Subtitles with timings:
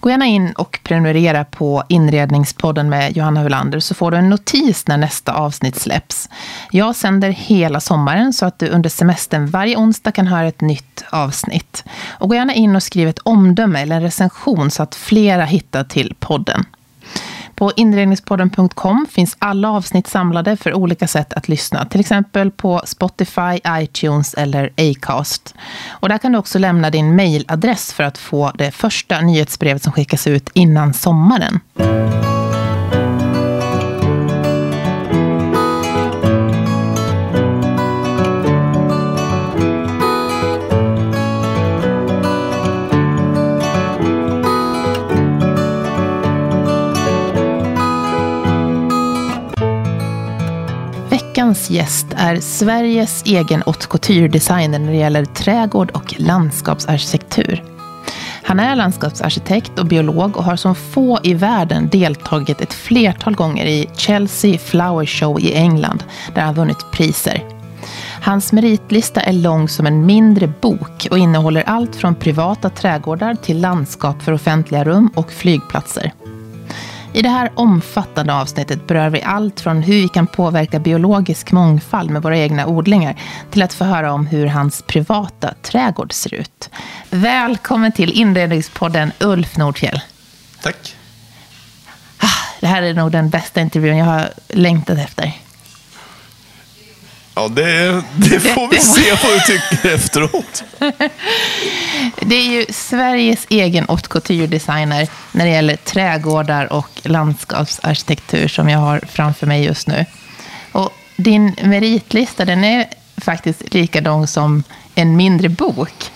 [0.00, 4.86] Gå gärna in och prenumerera på Inredningspodden med Johanna Hulander så får du en notis
[4.86, 6.28] när nästa avsnitt släpps.
[6.70, 11.04] Jag sänder hela sommaren så att du under semestern varje onsdag kan höra ett nytt
[11.10, 11.84] avsnitt.
[12.08, 15.84] Och gå gärna in och skriv ett omdöme eller en recension så att flera hittar
[15.84, 16.64] till podden.
[17.60, 21.84] På inredningspodden.com finns alla avsnitt samlade för olika sätt att lyssna.
[21.86, 25.54] Till exempel på Spotify, iTunes eller Acast.
[25.88, 29.92] Och där kan du också lämna din mailadress för att få det första nyhetsbrevet som
[29.92, 31.60] skickas ut innan sommaren.
[51.50, 57.64] Veckans gäst är Sveriges egen haute couture-designer när det gäller trädgård och landskapsarkitektur.
[58.42, 63.66] Han är landskapsarkitekt och biolog och har som få i världen deltagit ett flertal gånger
[63.66, 67.44] i Chelsea Flower Show i England, där han vunnit priser.
[68.22, 73.60] Hans meritlista är lång som en mindre bok och innehåller allt från privata trädgårdar till
[73.60, 76.12] landskap för offentliga rum och flygplatser.
[77.12, 82.10] I det här omfattande avsnittet berör vi allt från hur vi kan påverka biologisk mångfald
[82.10, 83.16] med våra egna odlingar
[83.50, 86.70] till att få höra om hur hans privata trädgård ser ut.
[87.10, 90.00] Välkommen till inredningspodden Ulf Nordfjell.
[90.62, 90.96] Tack.
[92.18, 92.26] Ah,
[92.60, 95.32] det här är nog den bästa intervjun jag har längtat efter.
[97.34, 100.64] Ja, det, det får vi se vad du tycker efteråt.
[102.20, 108.78] Det är ju Sveriges egen haute couture-designer när det gäller trädgårdar och landskapsarkitektur som jag
[108.78, 110.04] har framför mig just nu.
[110.72, 112.86] Och din meritlista den är
[113.16, 114.62] faktiskt likadan som
[114.94, 116.10] en mindre bok.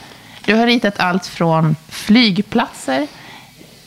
[0.45, 3.07] Du har ritat allt från flygplatser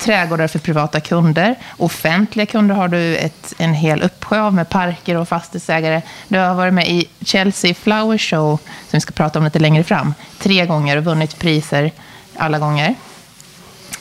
[0.08, 1.56] trädgårdar för privata kunder.
[1.78, 6.02] Offentliga kunder har du ett, en hel uppsjö av med parker och fastighetsägare.
[6.28, 9.84] Du har varit med i Chelsea Flower Show, som vi ska prata om lite längre
[9.84, 11.92] fram, tre gånger och vunnit priser
[12.38, 12.96] alla gånger.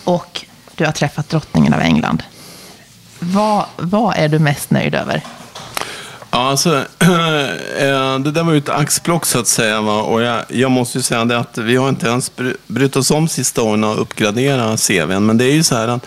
[0.05, 0.45] Och
[0.75, 2.23] du har träffat drottningen av England.
[3.19, 5.23] Vad, vad är du mest nöjd över?
[6.31, 6.77] Ja, alltså,
[7.79, 9.81] eh, det där var ju ett axplock så att säga.
[9.81, 10.03] Va?
[10.03, 12.33] Och jag, jag måste ju säga det att vi har inte ens
[12.67, 15.27] brytt oss om sista åren att uppgradera CVn.
[15.27, 16.07] Men det är ju så här att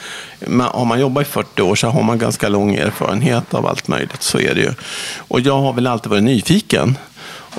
[0.73, 4.21] har man jobbat i 40 år så har man ganska lång erfarenhet av allt möjligt.
[4.21, 4.73] Så är det ju.
[5.17, 6.97] Och jag har väl alltid varit nyfiken.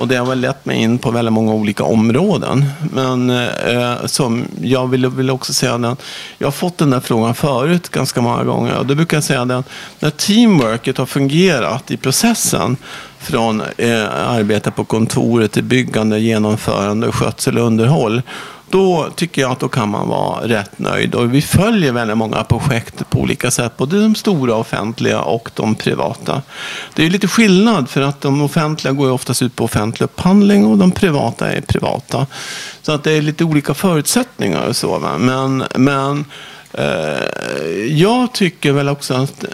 [0.01, 2.65] Och det har väl lett mig in på väldigt många olika områden.
[2.93, 5.95] Men eh, som jag vill, vill också säga den,
[6.37, 8.77] jag har fått den där frågan förut ganska många gånger.
[8.77, 9.69] Och då brukar jag säga att
[9.99, 12.77] när teamworket har fungerat i processen
[13.19, 18.21] från eh, arbete på kontoret till byggande, genomförande, skötsel och underhåll
[18.71, 21.15] då tycker jag att då kan man vara rätt nöjd.
[21.15, 25.75] Och vi följer väldigt många projekt på olika sätt, både de stora offentliga och de
[25.75, 26.41] privata.
[26.93, 30.65] Det är lite skillnad för att de offentliga går ju oftast ut på offentlig upphandling
[30.65, 32.27] och de privata är privata.
[32.81, 34.99] Så att det är lite olika förutsättningar och så.
[34.99, 35.17] Va?
[35.17, 36.25] Men, men
[36.73, 39.45] eh, jag tycker väl också att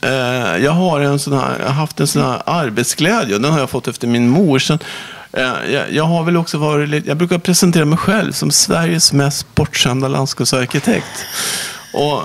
[0.00, 3.52] eh, jag har en sån här, jag har haft en sån här arbetsglädje och den
[3.52, 4.58] har jag fått efter min mor.
[4.58, 4.78] Sen,
[5.32, 9.54] Eh, jag, jag, har väl också varit, jag brukar presentera mig själv som Sveriges mest
[9.54, 11.26] bortskämda landskapsarkitekt.
[11.92, 12.22] Och,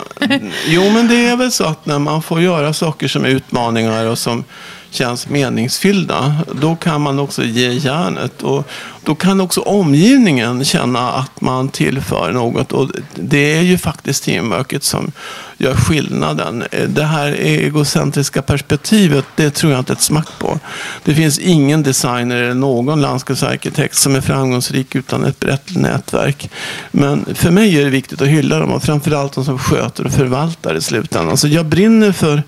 [0.68, 4.06] jo, men det är väl så att när man får göra saker som är utmaningar
[4.06, 4.44] och som
[4.90, 8.44] känns meningsfyllda, då kan man också ge järnet.
[8.44, 8.68] Och
[9.08, 12.72] då kan också omgivningen känna att man tillför något.
[12.72, 15.12] Och det är ju faktiskt teamworket som
[15.58, 16.64] gör skillnaden.
[16.88, 20.60] Det här egocentriska perspektivet, det tror jag inte ett smack på.
[21.04, 26.50] Det finns ingen designer eller någon landskapsarkitekt som är framgångsrik utan ett brett nätverk.
[26.92, 30.12] Men för mig är det viktigt att hylla dem och framförallt de som sköter och
[30.12, 31.30] förvaltar i slutändan.
[31.30, 32.44] Alltså jag brinner för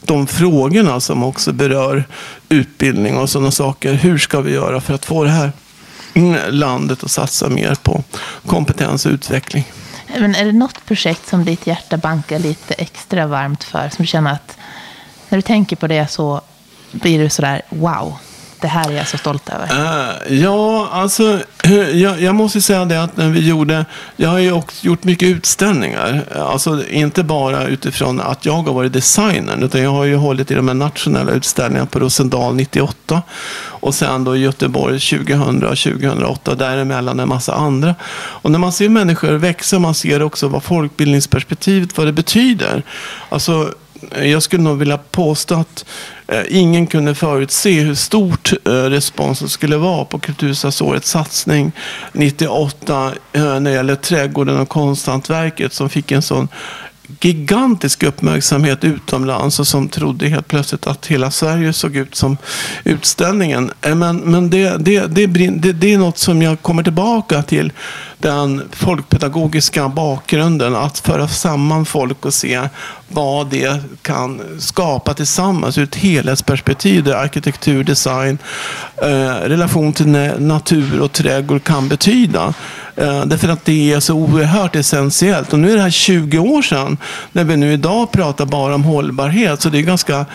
[0.00, 2.04] de frågorna som också berör
[2.48, 3.92] utbildning och sådana saker.
[3.92, 5.52] Hur ska vi göra för att få det här
[6.50, 8.04] landet och satsa mer på
[8.46, 9.64] kompetens och utveckling?
[10.18, 13.88] Men är det något projekt som ditt hjärta bankar lite extra varmt för?
[13.88, 14.56] Som du känner att
[15.28, 16.40] när du tänker på det så
[16.92, 18.16] blir du sådär wow,
[18.62, 19.64] det här är jag så stolt över?
[19.64, 21.38] Uh, ja, alltså
[21.92, 23.84] jag, jag, måste säga det att när vi gjorde,
[24.16, 26.24] jag har ju också gjort mycket utställningar.
[26.36, 30.54] Alltså inte bara utifrån att jag har varit designern, utan jag har ju hållit i
[30.54, 33.22] de här nationella utställningarna på Rosendal 98
[33.82, 37.94] och sen då i Göteborg 2000 och 2008 däremellan en massa andra.
[38.14, 42.82] Och när man ser människor växa, man ser också vad folkbildningsperspektivet, vad det betyder.
[43.28, 43.72] Alltså
[44.22, 45.84] jag skulle nog vilja påstå att
[46.28, 51.72] Eh, ingen kunde förutse hur stort eh, responsen skulle vara på Kulturhuvudstadsårets satsning
[52.12, 56.48] 98 eh, när det gäller trädgården och konsthantverket som fick en sån
[57.20, 62.36] gigantisk uppmärksamhet utomlands och som trodde helt plötsligt att hela Sverige såg ut som
[62.84, 63.70] utställningen.
[63.80, 67.72] Men, men det, det, det, det, det är något som jag kommer tillbaka till
[68.22, 70.76] den folkpedagogiska bakgrunden.
[70.76, 72.68] Att föra samman folk och se
[73.08, 78.38] vad det kan skapa tillsammans ur ett helhetsperspektiv där arkitektur, design,
[78.96, 80.08] eh, relation till
[80.38, 82.54] natur och trädgård kan betyda.
[82.96, 85.52] Eh, därför att det är så oerhört essentiellt.
[85.52, 86.96] Och nu är det här 20 år sedan,
[87.32, 89.62] när vi nu idag pratar bara om hållbarhet.
[89.62, 90.26] Så det är ganska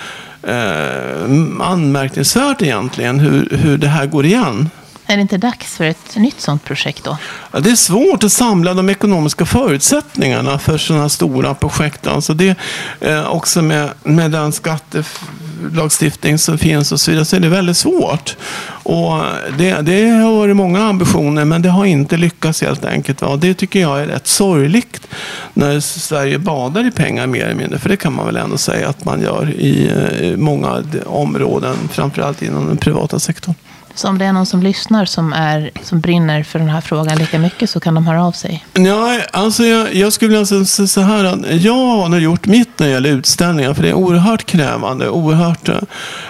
[0.44, 4.70] eh, anmärkningsvärt egentligen hur, hur det här går igen.
[5.10, 7.18] Är det inte dags för ett nytt sådant projekt då?
[7.52, 12.08] Ja, det är svårt att samla de ekonomiska förutsättningarna för sådana stora projekt.
[12.08, 12.56] Alltså det,
[13.02, 17.78] eh, också med, med den skattelagstiftning som finns och så vidare så är det väldigt
[17.78, 18.36] svårt.
[18.68, 19.22] Och
[19.58, 23.22] det, det har varit många ambitioner men det har inte lyckats helt enkelt.
[23.22, 23.36] Va?
[23.36, 25.08] det tycker jag är rätt sorgligt
[25.54, 27.80] när Sverige badar i pengar mer eller mindre.
[27.80, 32.42] För det kan man väl ändå säga att man gör i eh, många områden, framförallt
[32.42, 33.56] inom den privata sektorn.
[33.98, 37.18] Så om det är någon som lyssnar som, är, som brinner för den här frågan
[37.18, 38.66] lika mycket så kan de höra av sig?
[38.74, 42.80] Ja, alltså jag, jag skulle vilja säga så här att jag har nog gjort mitt
[42.80, 43.74] när det gäller utställningar.
[43.74, 45.70] För det är oerhört krävande, oerhört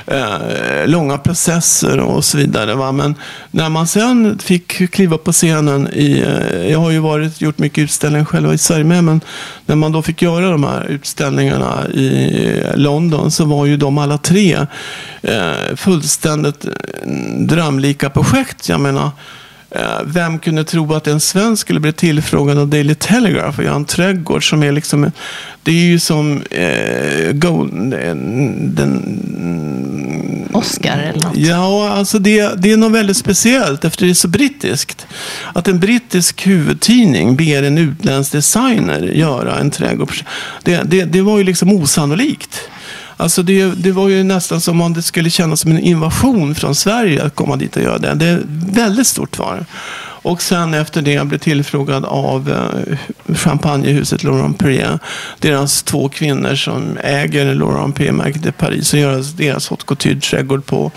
[0.07, 2.75] eh, långa processer och så vidare.
[2.75, 2.91] Va?
[2.91, 3.15] Men
[3.51, 7.81] när man sen fick kliva på scenen i, eh, jag har ju varit, gjort mycket
[7.81, 9.21] utställningar själv i Sverige med, men
[9.65, 13.97] när man då fick göra de här utställningarna i eh, London så var ju de
[13.97, 14.57] alla tre
[15.21, 16.71] eh, fullständigt eh,
[17.57, 18.69] drömlika projekt.
[18.69, 19.11] Jag menar,
[19.71, 23.75] eh, vem kunde tro att en svensk skulle bli tillfrågad av Daily Telegraph och göra
[23.75, 25.11] en trädgård som är liksom,
[25.63, 27.73] det är ju som eh, Gold,
[28.75, 31.37] den, Oscar eller något?
[31.37, 35.07] Ja, alltså det, det är något väldigt speciellt efter det är så brittiskt.
[35.53, 40.13] Att en brittisk huvudtidning ber en utländsk designer göra en trädgård.
[40.63, 42.69] Det, det, det var ju liksom osannolikt.
[43.17, 46.75] Alltså det, det var ju nästan som om det skulle kännas som en invasion från
[46.75, 48.13] Sverige att komma dit och göra det.
[48.13, 48.41] Det är
[48.71, 49.65] väldigt stort var
[50.27, 52.97] och sen efter det blev tillfrågad av eh,
[53.35, 54.99] champagnehuset Laurent Perrier.
[55.39, 60.91] Deras två kvinnor som äger Laurent Perrier-märket i Paris och gör deras haute couture-trädgård på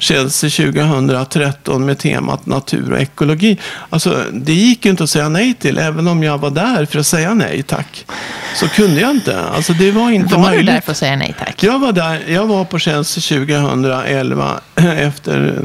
[0.00, 3.58] Chelsea 2013 med temat natur och ekologi.
[3.90, 6.98] Alltså, det gick ju inte att säga nej till, även om jag var där för
[6.98, 8.06] att säga nej tack.
[8.54, 9.40] Så kunde jag inte.
[9.40, 10.66] Alltså, det var inte var möjligt.
[10.66, 11.62] du där för att säga nej tack?
[11.62, 12.24] Jag var där.
[12.28, 15.62] Jag var på Chelsea 2011 efter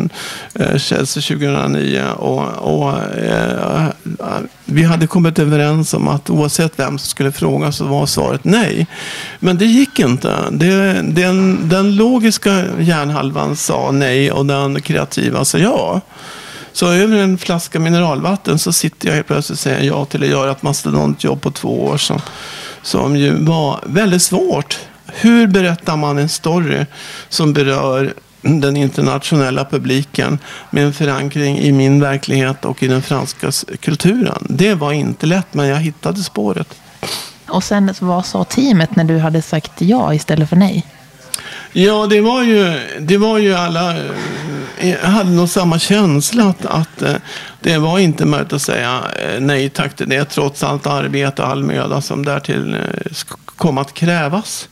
[0.53, 3.87] eh, Chelsea 2009 och, och eh,
[4.65, 8.87] vi hade kommit överens om att oavsett vem som skulle fråga så var svaret nej.
[9.39, 10.49] Men det gick inte.
[10.51, 16.01] Det, den, den logiska hjärnhalvan sa nej och den kreativa sa ja.
[16.71, 20.29] Så över en flaska mineralvatten så sitter jag helt plötsligt och säger ja till att
[20.29, 22.21] göra ett mastodontjobb på två år som,
[22.81, 24.79] som ju var väldigt svårt.
[25.05, 26.85] Hur berättar man en story
[27.29, 28.13] som berör
[28.45, 30.39] den internationella publiken
[30.69, 34.45] med en förankring i min verklighet och i den franska kulturen.
[34.49, 36.67] Det var inte lätt, men jag hittade spåret.
[37.47, 40.85] Och sen, vad sa teamet när du hade sagt ja istället för nej?
[41.71, 43.95] Ja, det var ju, det var ju alla
[44.77, 47.15] eh, hade nog samma känsla att, att eh,
[47.61, 51.47] det var inte möjligt att säga eh, nej tack till det trots allt arbete och
[51.47, 52.77] all möda som därtill
[53.45, 54.69] kom att krävas.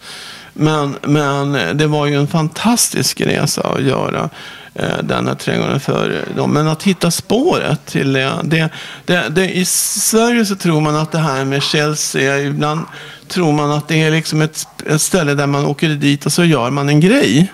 [0.54, 4.30] Men, men det var ju en fantastisk resa att göra
[4.76, 6.52] eh, den här trädgården för dem.
[6.52, 8.69] Men att hitta spåret till det, det,
[9.06, 12.81] det, det, I Sverige så tror man att det här med Chelsea, ibland
[13.28, 16.44] tror man att det är liksom ett, ett ställe där man åker dit och så
[16.44, 17.54] gör man en grej.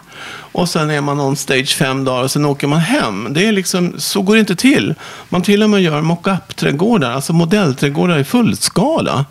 [0.52, 3.28] Och sen är man on stage fem dagar och sen åker man hem.
[3.32, 4.96] Det är liksom, så går det inte till.
[5.30, 9.26] Man till och med gör mock-up-trädgårdar, alltså modellträdgårdar i fullskala.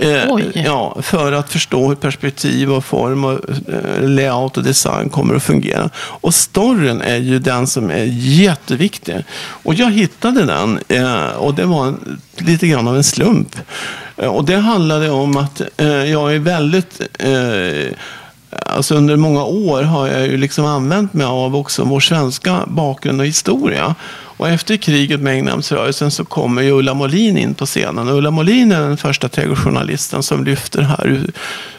[0.00, 5.34] Eh, ja, för att förstå hur perspektiv och form och eh, layout och design kommer
[5.34, 5.90] att fungera.
[5.96, 9.24] Och storyn är ju den som är jätteviktig.
[9.38, 11.94] Och jag hittade den eh, och det var
[12.36, 13.56] lite grann av en slump.
[14.16, 15.60] Och det handlade om att
[16.06, 17.00] jag är väldigt
[18.50, 23.20] Alltså under många år har jag ju liksom använt mig av också vår svenska bakgrund
[23.20, 23.94] och historia.
[24.38, 28.08] Och efter kriget med Egnahemsrörelsen så kommer ju Ulla Molin in på scenen.
[28.08, 31.26] Och Ulla Molin är den första trädgårdsjournalisten som lyfter här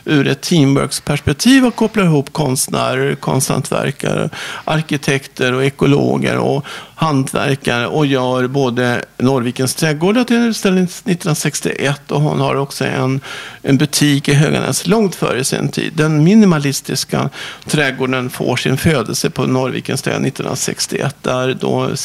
[0.10, 4.30] ur, ett teamworksperspektiv och kopplar ihop konstnärer, konsthantverkare,
[4.66, 12.22] arkitekter och ekologer och hantverkare och gör både Norrvikens trädgårdar till en utställning 1961 och
[12.22, 13.22] hon har också en,
[13.62, 15.94] en butik i Höganäs långt före sin tid.
[15.96, 17.30] Den minimalistiska
[17.66, 21.96] trädgården får sin födelse på Norrvikens trädgård 1961 där då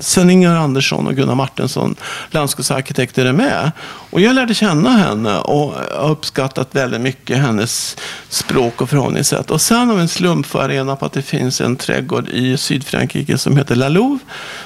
[0.00, 1.96] Sven-Ingvar Andersson och Gunnar Martinsson,
[2.30, 3.72] landskapsarkitekter, är med.
[4.10, 7.96] Och jag lärde känna henne och har uppskattat väldigt mycket hennes
[8.28, 9.50] språk och förhållningssätt.
[9.50, 12.56] Och sen av en slump får jag reda på att det finns en trädgård i
[12.56, 14.18] Sydfrankrike som heter La Louve.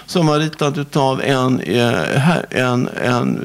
[0.06, 3.36] Som var ritad av en, eh, en, en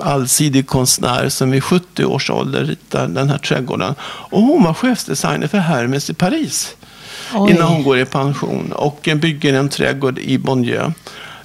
[0.00, 3.94] eh, allsidig konstnär som vid 70 års ålder ritade den här trädgården.
[4.02, 6.76] Och hon var chefsdesigner för Hermes i Paris.
[7.34, 7.50] Oj.
[7.50, 8.72] Innan hon går i pension.
[8.72, 10.92] Och bygger en trädgård i Bonnieu.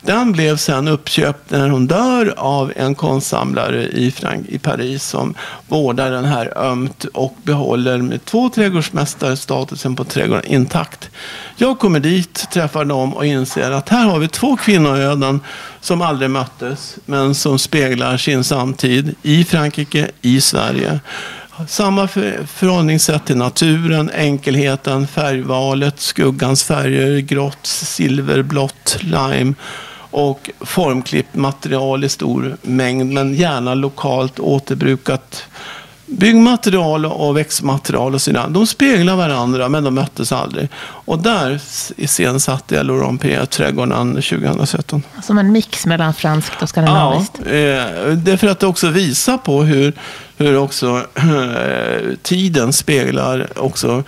[0.02, 5.34] Den blev sen uppköpt när hon dör av en konstsamlare i, Frank i Paris som
[5.68, 11.10] vårdar den här ömt och behåller med två trädgårdsmästare statusen på trädgården intakt.
[11.58, 15.42] Jag kommer dit, träffar dem och inser att här har vi två kvinnoöden
[15.82, 21.00] som aldrig möttes men som speglar sin samtid i Frankrike, i Sverige.
[21.68, 29.54] Samma förhållningssätt till naturen, enkelheten, färgvalet, skuggans färger, grått, silver, blått, lime
[30.12, 35.46] och formklippt material i stor mängd, men gärna lokalt återbrukat
[36.10, 38.46] byggmaterial och växtmaterial och sådär.
[38.50, 40.70] De speglar varandra, men de möttes aldrig.
[40.80, 41.62] Och där
[41.98, 43.46] iscensatte jag Laurent P.
[43.46, 45.04] trädgården 2017.
[45.24, 47.40] Som en mix mellan franskt och skandinaviskt?
[47.46, 49.94] Ja, eh, det är för att också visa på hur,
[50.38, 54.04] hur också eh, tiden speglar också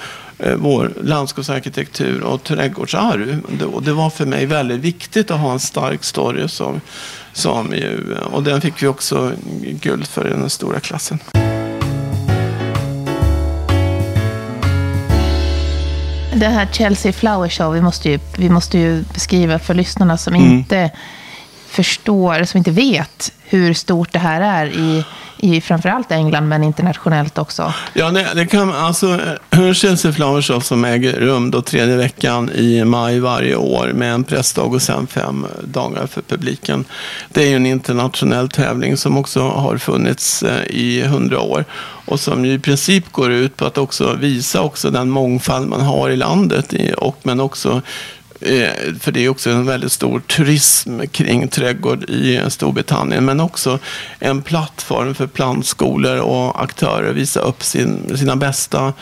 [0.57, 3.41] vår landskapsarkitektur och trädgårdsarv.
[3.74, 6.81] Och det var för mig väldigt viktigt att ha en stark story som,
[7.33, 9.31] som ju, och den fick vi också
[9.62, 11.19] guld för i den stora klassen.
[16.33, 20.36] Det här Chelsea Flower Show, vi måste ju, vi måste ju beskriva för lyssnarna som
[20.36, 20.51] mm.
[20.51, 20.91] inte
[21.71, 25.03] förstår, som inte vet hur stort det här är i
[25.43, 27.73] i framförallt England, men internationellt också.
[27.93, 32.49] Ja, det, det kan, alltså, eh, Chelsea Flower Show som äger rum då tredje veckan
[32.49, 36.85] i maj varje år med en pressdag och sen fem dagar för publiken.
[37.29, 41.65] Det är ju en internationell tävling som också har funnits eh, i hundra år
[42.05, 45.81] och som ju i princip går ut på att också visa också den mångfald man
[45.81, 47.81] har i landet och men också
[48.41, 53.25] Eh, för det är också en väldigt stor turism kring trädgård i Storbritannien.
[53.25, 53.79] Men också
[54.19, 58.93] en plattform för plantskolor och aktörer att visa upp sin, sina bästa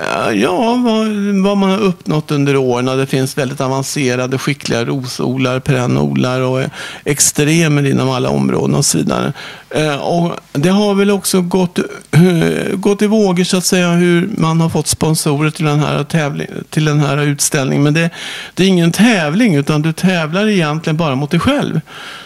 [0.00, 1.06] Eh, ja, vad,
[1.42, 2.86] vad, man har uppnått under åren.
[2.86, 6.62] Det finns väldigt avancerade, skickliga rosodlare, perennodlare och
[7.04, 9.32] extremer inom alla områden och så vidare.
[9.70, 11.78] Eh, och det har väl också gått,
[12.10, 16.04] eh, gått i vågor så att säga hur man har fått sponsorer till den här,
[16.04, 17.82] tävling, till den här utställningen.
[17.82, 18.10] Men det,
[18.54, 21.80] det är ingen tävling utan du tävlar egentligen bara mot dig själv.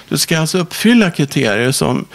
[0.09, 2.07] Du ska alltså uppfylla kriterier som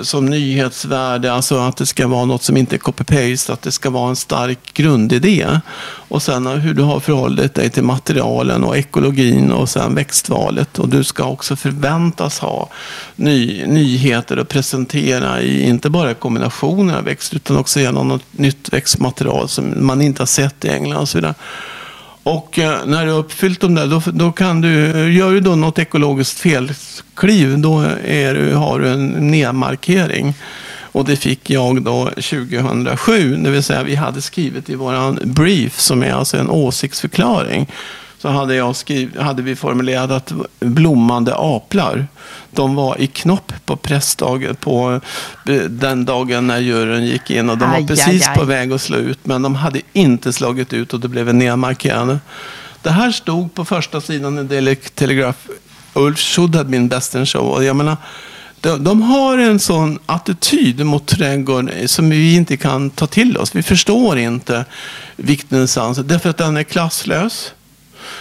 [0.00, 3.90] som nyhetsvärde, alltså att det ska vara något som inte är copy-paste, att det ska
[3.90, 5.46] vara en stark grundidé.
[5.84, 10.78] Och sen hur du har förhållit dig till materialen och ekologin och sen växtvalet.
[10.78, 12.68] Och du ska också förväntas ha
[13.16, 18.72] ny, nyheter att presentera i inte bara kombinationer av växter utan också genom något nytt
[18.72, 21.34] växtmaterial som man inte har sett i England och så vidare.
[22.22, 24.68] Och eh, när du har uppfyllt dem där, då, då kan du,
[25.12, 30.34] gör du då något ekologiskt felkliv, då är du, har du en nedmarkering.
[30.92, 35.80] Och det fick jag då 2007, det vill säga vi hade skrivit i våran brief,
[35.80, 37.66] som är alltså en åsiktsförklaring
[38.22, 42.06] så hade, jag skriv, hade vi formulerat att blommande aplar,
[42.50, 45.00] de var i knopp på pressdagen på
[45.68, 47.50] den dagen när juryn gick in.
[47.50, 48.38] Och de var aj, precis aj, aj.
[48.38, 51.38] på väg att slå ut, men de hade inte slagit ut och det blev en
[51.38, 52.18] nedmarkerande.
[52.82, 55.38] Det här stod på första sidan i Daily Telegraph.
[55.94, 57.48] Ulf should have been best in show.
[57.48, 57.96] Och jag menar,
[58.60, 63.54] de, de har en sån attityd mot trädgården som vi inte kan ta till oss.
[63.54, 64.64] Vi förstår inte
[65.16, 67.52] viktens ansvar, därför att den är klasslös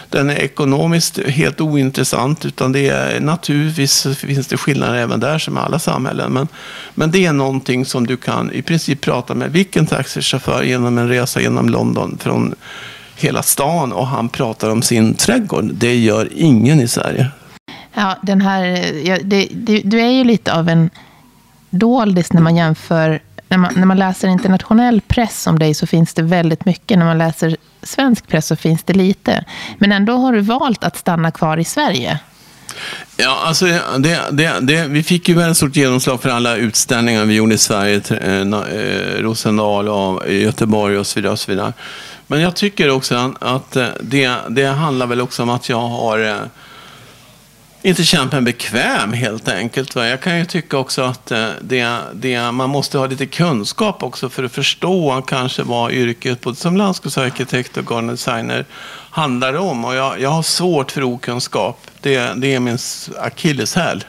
[0.09, 2.45] den är ekonomiskt helt ointressant.
[2.45, 6.31] Utan det är, naturligtvis finns det skillnader även där som i alla samhällen.
[6.31, 6.47] Men,
[6.95, 11.09] men det är någonting som du kan i princip prata med vilken taxichaufför genom en
[11.09, 12.55] resa genom London från
[13.15, 15.73] hela stan och han pratar om sin trädgård.
[15.73, 17.27] Det gör ingen i Sverige.
[17.93, 18.63] Ja, den här,
[19.07, 20.89] ja, det, det, du är ju lite av en
[21.69, 23.19] doldis när man jämför
[23.51, 26.97] när man, när man läser internationell press om dig så finns det väldigt mycket.
[26.97, 29.45] När man läser svensk press så finns det lite.
[29.77, 32.19] Men ändå har du valt att stanna kvar i Sverige.
[33.17, 33.65] Ja, alltså
[33.97, 37.57] det, det, det, vi fick ju väldigt stort genomslag för alla utställningar vi gjorde i
[37.57, 41.31] Sverige, eh, eh, Rosendal och Göteborg och så vidare.
[41.31, 41.73] Och så vidare.
[42.27, 46.19] Men jag tycker också att eh, det, det handlar väl också om att jag har
[46.19, 46.35] eh,
[47.81, 49.95] inte känt mig bekväm helt enkelt.
[49.95, 50.07] Va?
[50.07, 54.29] Jag kan ju tycka också att eh, det, det, man måste ha lite kunskap också
[54.29, 58.65] för att förstå kanske vad yrket både som landskapsarkitekt och garden designer
[59.09, 59.85] handlar om.
[59.85, 61.87] Och jag, jag har svårt för okunskap.
[62.01, 62.77] Det, det är min
[63.19, 64.03] akilleshäl.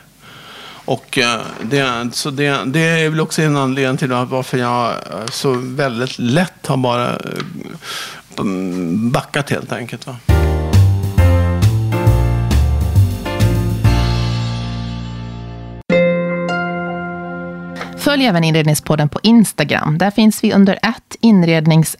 [0.85, 5.26] Och eh, det, så det, det är väl också en anledning till varför jag eh,
[5.31, 7.19] så väldigt lätt har bara
[9.12, 10.07] backat helt enkelt.
[10.07, 10.31] Va?
[18.02, 19.99] Följ även Inredningspodden på Instagram.
[19.99, 21.97] Där finns vi under ett inrednings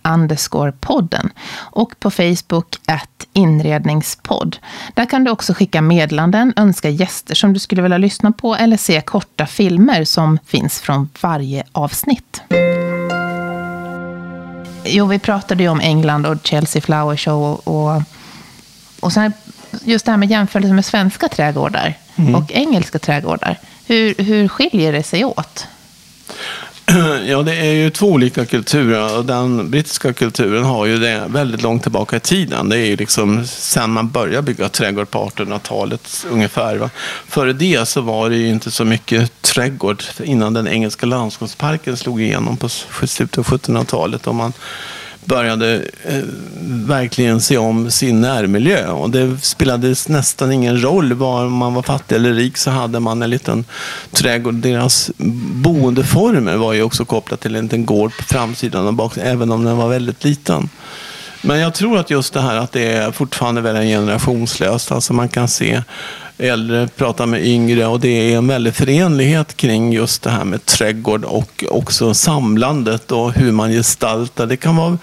[0.81, 4.57] podden och på Facebook ett inredningspodd.
[4.95, 8.77] Där kan du också skicka meddelanden, önska gäster som du skulle vilja lyssna på eller
[8.77, 12.43] se korta filmer som finns från varje avsnitt.
[14.85, 18.03] Jo, vi pratade ju om England och Chelsea Flower Show och,
[19.01, 19.33] och sen
[19.85, 22.35] just det här med jämförelse med svenska trädgårdar mm.
[22.35, 23.59] och engelska trädgårdar.
[23.87, 25.67] Hur, hur skiljer det sig åt?
[27.27, 31.63] Ja, det är ju två olika kulturer och den brittiska kulturen har ju det väldigt
[31.63, 32.69] långt tillbaka i tiden.
[32.69, 36.77] Det är ju liksom sen man började bygga trädgård på 1800-talet ungefär.
[36.77, 36.91] Va?
[37.29, 42.23] Före det så var det ju inte så mycket trädgård innan den engelska landskapsparken slog
[42.23, 44.27] igenom på slutet av 1700-talet.
[44.27, 44.53] Och man
[45.25, 46.23] började eh,
[46.87, 48.89] verkligen se om sin närmiljö.
[48.89, 53.23] Och det spelade nästan ingen roll var man var fattig eller rik så hade man
[53.23, 53.65] en liten
[54.11, 54.55] trädgård.
[54.55, 55.11] Deras
[55.55, 59.65] boendeformer var ju också kopplat till en liten gård på framsidan och bak, även om
[59.65, 60.69] den var väldigt liten.
[61.43, 64.93] Men jag tror att just det här att det är fortfarande väldigt generationslöst.
[64.93, 65.83] Alltså man kan se
[66.43, 70.67] äldre pratar med yngre och det är en väldig förenlighet kring just det här med
[70.67, 74.47] trädgård och också samlandet och hur man gestaltar.
[74.47, 74.99] Det kan vara,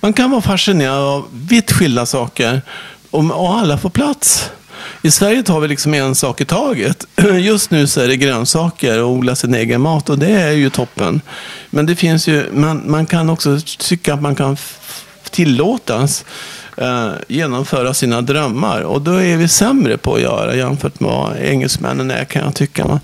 [0.00, 2.62] man kan vara fascinerad av vitt skilda saker
[3.10, 4.50] och alla får plats.
[5.02, 7.06] I Sverige tar vi liksom en sak i taget.
[7.40, 10.70] Just nu så är det grönsaker och odla sin egen mat och det är ju
[10.70, 11.20] toppen.
[11.70, 14.56] Men det finns ju, man, man kan också tycka att man kan
[15.30, 16.24] tillåtas
[16.80, 18.80] eh, genomföra sina drömmar.
[18.80, 22.54] Och då är vi sämre på att göra jämfört med vad engelsmännen är kan jag
[22.54, 23.00] tycka.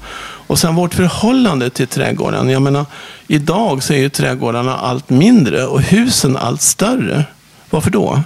[0.48, 2.48] Och sen vårt förhållande till trädgården.
[2.48, 2.86] Jag menar,
[3.26, 7.24] idag så är ju trädgårdarna allt mindre och husen allt större.
[7.70, 8.22] Varför då?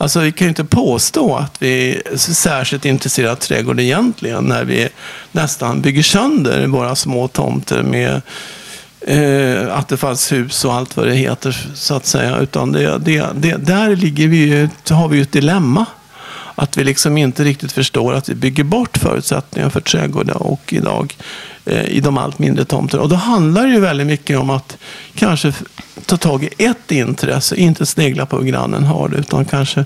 [0.00, 4.64] Alltså vi kan ju inte påstå att vi är särskilt intresserade av trädgård egentligen när
[4.64, 4.88] vi
[5.32, 8.22] nästan bygger sönder våra små tomter med
[9.08, 12.38] eh, Attefallshus och allt vad det heter så att säga.
[12.38, 15.86] Utan det, det, det, där ligger vi, har vi ju ett dilemma.
[16.54, 21.16] Att vi liksom inte riktigt förstår att vi bygger bort förutsättningar för trädgårdar och idag
[21.64, 23.02] eh, i de allt mindre tomterna.
[23.02, 24.76] Och då handlar det ju väldigt mycket om att
[25.14, 25.52] kanske
[26.06, 29.84] ta tag i ett intresse, inte snegla på hur grannen har det, utan kanske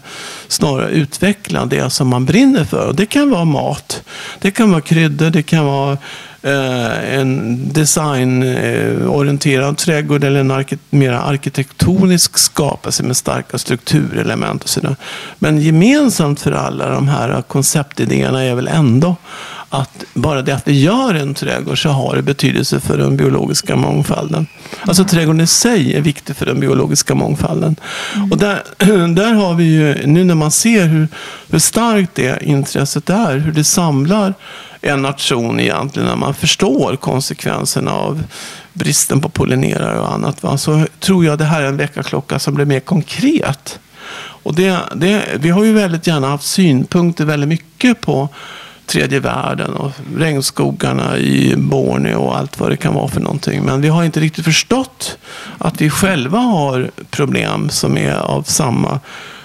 [0.49, 2.87] snarare utveckla det som man brinner för.
[2.87, 4.03] Och det kan vara mat,
[4.39, 5.99] det kan vara kryddor, det kan vara eh,
[6.45, 14.97] Eh, en designorienterad trädgård eller en ark mer arkitektonisk skapelse med starka strukturelement och sådär.
[15.39, 19.17] Men gemensamt för alla de här konceptidéerna är väl ändå
[19.69, 23.77] att bara det att vi gör en trädgård så har det betydelse för den biologiska
[23.77, 24.47] mångfalden.
[24.81, 27.77] Alltså trädgården i sig är viktig för den biologiska mångfalden.
[28.17, 28.33] Mm.
[28.33, 28.63] Och där,
[29.15, 31.09] där har vi ju, nu när man ser hur,
[31.51, 34.35] hur starkt det intresset är, hur det samlar
[34.83, 38.23] en nation egentligen, när man förstår konsekvenserna av
[38.73, 40.59] bristen på pollinerare och annat, va?
[40.59, 43.79] så tror jag det här är en väckarklocka som blir mer konkret.
[44.17, 48.29] Och det, det, vi har ju väldigt gärna haft synpunkter väldigt mycket på
[48.87, 53.63] tredje världen och regnskogarna i Borneo och allt vad det kan vara för någonting.
[53.63, 55.19] Men vi har inte riktigt förstått
[55.59, 59.01] att vi själva har problem som är av samma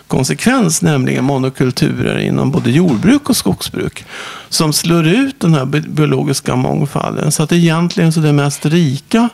[0.08, 4.06] konsekvens, nämligen monokulturer inom både jordbruk och skogsbruk.
[4.50, 7.32] Som slår ut den här biologiska mångfalden.
[7.32, 9.30] Så att egentligen så det mest rika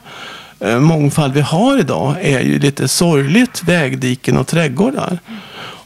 [0.60, 5.20] eh, mångfald vi har idag är ju lite sorgligt vägdiken och trädgårdar.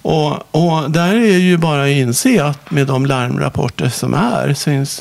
[0.08, 4.54] Och, och, där är ju bara att inse att med de larmrapporter som är,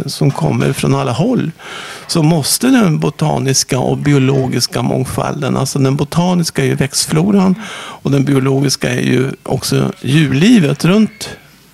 [0.08, 1.50] som kommer från alla håll,
[2.06, 8.24] så måste den botaniska och biologiska mångfalden, alltså den botaniska är ju växtfloran och den
[8.24, 11.30] biologiska är ju också djurlivet runt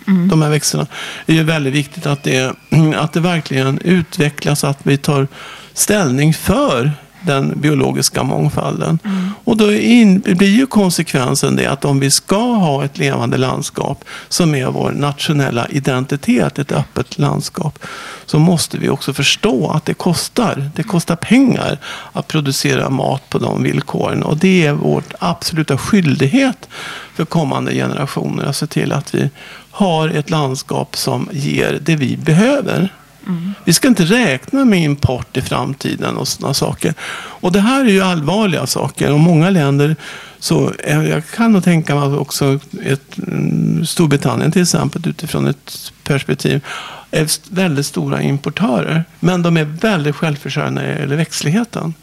[0.06, 0.28] mm.
[0.28, 0.86] de här växterna.
[1.26, 2.54] Det är ju väldigt viktigt att det,
[2.96, 5.28] att det verkligen utvecklas, att vi tar
[5.74, 6.92] ställning för
[7.26, 8.98] den biologiska mångfalden.
[9.04, 9.30] Mm.
[9.44, 14.04] Och då in, blir ju konsekvensen det att om vi ska ha ett levande landskap
[14.28, 17.78] som är vår nationella identitet, ett öppet landskap,
[18.26, 20.70] så måste vi också förstå att det kostar.
[20.74, 21.78] Det kostar pengar
[22.12, 24.22] att producera mat på de villkoren.
[24.22, 26.68] Och det är vår absoluta skyldighet
[27.14, 29.30] för kommande generationer att se till att vi
[29.70, 32.92] har ett landskap som ger det vi behöver.
[33.26, 33.54] Mm.
[33.64, 36.94] Vi ska inte räkna med import i framtiden och sådana saker.
[37.14, 39.12] Och det här är ju allvarliga saker.
[39.12, 39.96] Och många länder,
[40.38, 46.64] så jag kan nog tänka mig också ett, mm, Storbritannien till exempel utifrån ett perspektiv,
[47.10, 49.04] är väldigt stora importörer.
[49.20, 51.94] Men de är väldigt självförsörjande när det gäller växtligheten.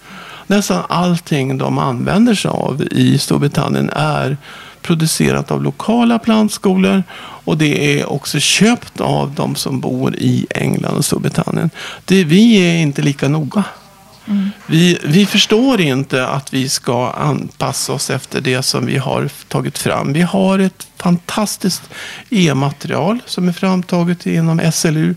[0.47, 4.38] Nästan allting de använder sig av i Storbritannien är
[4.82, 7.04] producerat av lokala plantskolor
[7.50, 11.70] och det är också köpt av de som bor i England och Storbritannien.
[12.06, 13.63] Det, vi är inte lika noga.
[14.28, 14.50] Mm.
[14.65, 19.78] Vi, vi förstår inte att vi ska anpassa oss efter det som vi har tagit
[19.78, 20.13] fram.
[20.13, 21.89] Vi har ett fantastiskt
[22.30, 25.15] e-material som är framtaget inom SLU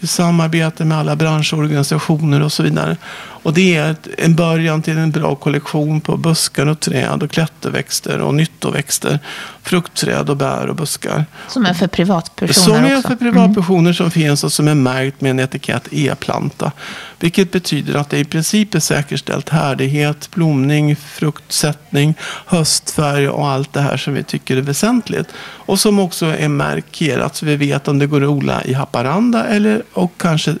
[0.00, 2.96] i samarbete med alla branschorganisationer och så vidare.
[3.42, 8.18] Och det är en början till en bra kollektion på buskar och träd och klätterväxter
[8.18, 9.18] och nyttoväxter.
[9.62, 11.24] Fruktträd och bär och buskar.
[11.48, 13.08] Som är för privatpersoner Som är också.
[13.08, 13.94] för privatpersoner mm.
[13.94, 16.72] som finns och som är märkt med en etikett E-planta.
[17.20, 22.14] Vilket betyder att det i princip är säkerställt härdighet, blomning, fruktsättning,
[22.46, 25.28] höstfärg och allt det här som vi tycker är väsentligt.
[25.38, 29.44] Och som också är markerat så vi vet om det går att odla i Haparanda
[29.44, 30.54] eller och kanske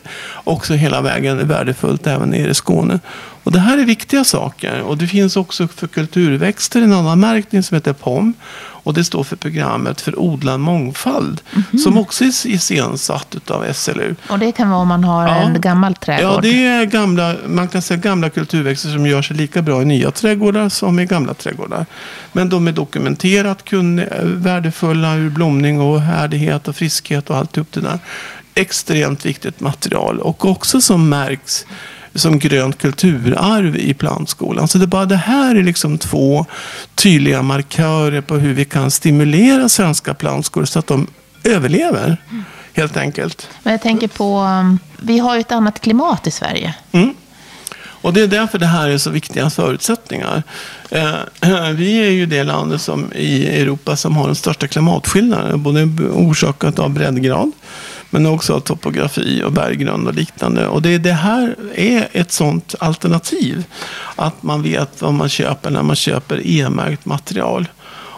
[0.44, 3.00] också hela vägen är värdefullt även nere i Skåne.
[3.44, 4.80] Och det här är viktiga saker.
[4.80, 8.34] Och det finns också för kulturväxter en annan märkning som heter POM.
[8.84, 11.40] Och det står för programmet för odlad mångfald.
[11.52, 11.78] Mm -hmm.
[11.78, 14.14] Som också är iscensatt av SLU.
[14.28, 15.34] Och det kan vara om man har ja.
[15.34, 16.34] en gammal trädgård?
[16.34, 19.84] Ja, det är gamla, man kan säga gamla kulturväxter som gör sig lika bra i
[19.84, 21.86] nya trädgårdar som i gamla trädgårdar.
[22.32, 27.80] Men de är dokumenterat kunniga, värdefulla ur blomning och härdighet och friskhet och allt det
[27.80, 27.98] där.
[28.54, 31.66] Extremt viktigt material och också som märks
[32.14, 34.68] som grönt kulturarv i plantskolan.
[34.68, 36.46] Så det, bara, det här är liksom två
[36.94, 41.06] tydliga markörer på hur vi kan stimulera svenska plantskolor så att de
[41.44, 42.16] överlever.
[42.72, 43.48] Helt enkelt.
[43.62, 46.74] Men jag tänker på, um, vi har ju ett annat klimat i Sverige.
[46.92, 47.14] Mm.
[48.02, 50.42] Och det är därför det här är så viktiga förutsättningar.
[50.90, 51.14] Eh,
[51.74, 55.62] vi är ju det landet som, i Europa som har den största klimatskillnaden.
[55.62, 57.52] Både orsakat av breddgrad
[58.12, 60.66] men också av topografi och berggrund och liknande.
[60.66, 63.64] Och det, det här är ett sådant alternativ.
[64.16, 67.66] Att man vet vad man köper när man köper e-märkt material.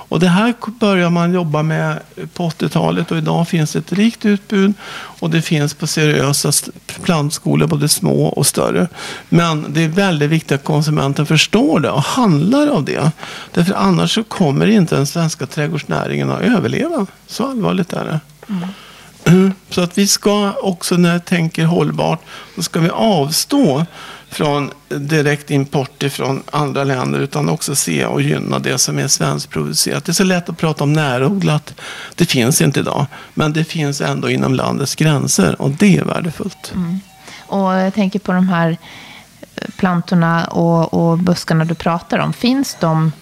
[0.09, 1.99] Och det här börjar man jobba med
[2.35, 6.53] på 80-talet och idag finns det ett rikt utbud och det finns på seriösa
[7.03, 8.89] plantskolor, både små och större.
[9.29, 13.13] Men det är väldigt viktigt att konsumenten förstår det och handlar av det.
[13.53, 17.07] Därför annars så kommer inte den svenska trädgårdsnäringen att överleva.
[17.27, 18.21] Så allvarligt är det.
[18.49, 18.69] Mm.
[19.75, 22.21] Så att vi ska också när jag tänker hållbart,
[22.55, 23.87] så ska vi avstå
[24.29, 30.05] från direkt import från andra länder utan också se och gynna det som är svenskproducerat.
[30.05, 31.75] Det är så lätt att prata om närodlat.
[32.15, 36.73] Det finns inte idag, men det finns ändå inom landets gränser och det är värdefullt.
[36.75, 37.01] Mm.
[37.47, 38.77] Och jag tänker på de här
[39.77, 42.33] plantorna och, och buskarna du pratar om.
[42.33, 43.13] Finns de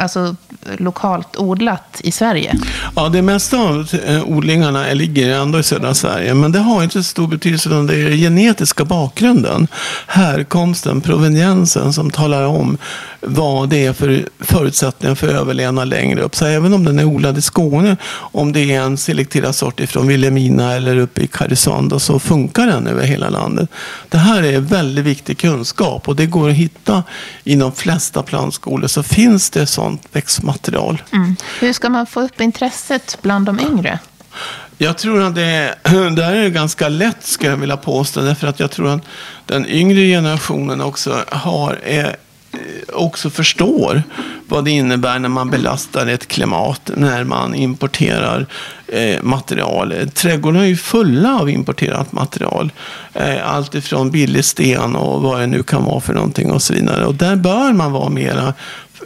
[0.00, 0.36] alltså,
[0.78, 2.58] lokalt odlat i Sverige?
[2.96, 6.34] Ja, det mesta av eh, odlingarna ligger ändå i södra Sverige.
[6.34, 9.68] Men det har inte så stor betydelse utan det är den genetiska bakgrunden.
[10.06, 12.78] Härkomsten, proveniensen som talar om
[13.20, 16.36] vad det är för förutsättningar för överlevnad längre upp.
[16.36, 20.06] Så även om den är odlad i Skåne, om det är en selekterad sort ifrån
[20.06, 23.70] Vilhelmina eller uppe i Karesuando så funkar den över hela landet.
[24.08, 27.02] Det här är väldigt viktig kunskap och det går att hitta
[27.44, 31.02] i de flesta plantskolor så finns det sånt växtmaterial.
[31.12, 31.36] Mm.
[31.60, 33.98] Hur ska man få upp intresset bland de yngre?
[34.78, 38.20] Jag tror att det, är, det här är ganska lätt, ska jag vilja påstå.
[38.20, 39.02] Därför att jag tror att
[39.46, 42.16] den yngre generationen också har, är,
[42.92, 44.02] också förstår
[44.48, 48.46] vad det innebär när man belastar ett klimat, när man importerar
[48.86, 49.94] eh, material.
[50.14, 52.72] Trädgårdarna är ju fulla av importerat material.
[53.12, 56.74] Eh, allt ifrån billig sten och vad det nu kan vara för någonting och så
[56.74, 57.06] vidare.
[57.06, 58.54] Och där bör man vara mera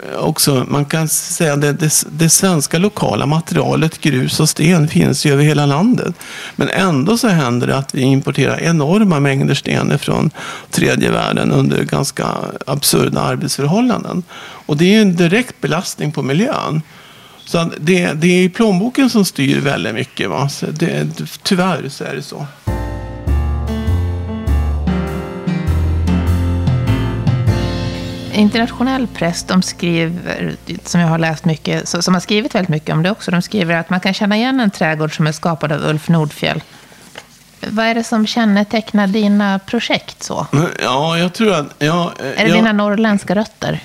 [0.03, 4.89] Eh, också, man kan säga att det, det, det, svenska lokala materialet, grus och sten,
[4.89, 6.15] finns ju över hela landet.
[6.57, 10.31] Men ändå så händer det att vi importerar enorma mängder sten från
[10.71, 12.27] tredje världen under ganska
[12.67, 14.23] absurda arbetsförhållanden.
[14.67, 16.83] Och det är ju en direkt belastning på miljön.
[17.45, 20.31] Så det, det är plånboken som styr väldigt mycket.
[20.31, 20.49] Va?
[20.49, 21.09] Så det,
[21.43, 22.47] tyvärr så är det så.
[28.35, 33.03] Internationell press, de skriver, som jag har läst mycket, som har skrivit väldigt mycket om
[33.03, 35.85] det också, de skriver att man kan känna igen en trädgård som är skapad av
[35.85, 36.63] Ulf Nordfjell.
[37.61, 40.47] Vad är det som kännetecknar dina projekt så?
[40.83, 41.67] Ja, jag tror att...
[41.79, 43.81] Ja, är det jag, dina norrländska rötter?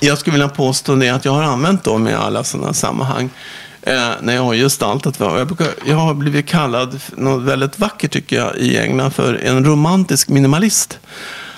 [0.00, 3.30] Jag skulle vilja påstå det att jag har använt dem i alla sådana sammanhang.
[3.82, 5.20] Eh, när jag har gestaltat.
[5.20, 9.64] Jag, brukar, jag har blivit kallad något väldigt vackert tycker jag i England för en
[9.64, 10.98] romantisk minimalist.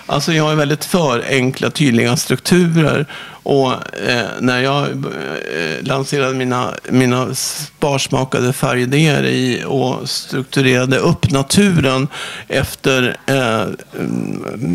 [0.07, 3.07] Alltså jag är väldigt för enkla, tydliga strukturer.
[3.43, 3.73] Och
[4.09, 12.09] eh, när jag eh, lanserade mina, mina sparsmakade färgidéer i och strukturerade upp naturen
[12.49, 13.65] efter eh,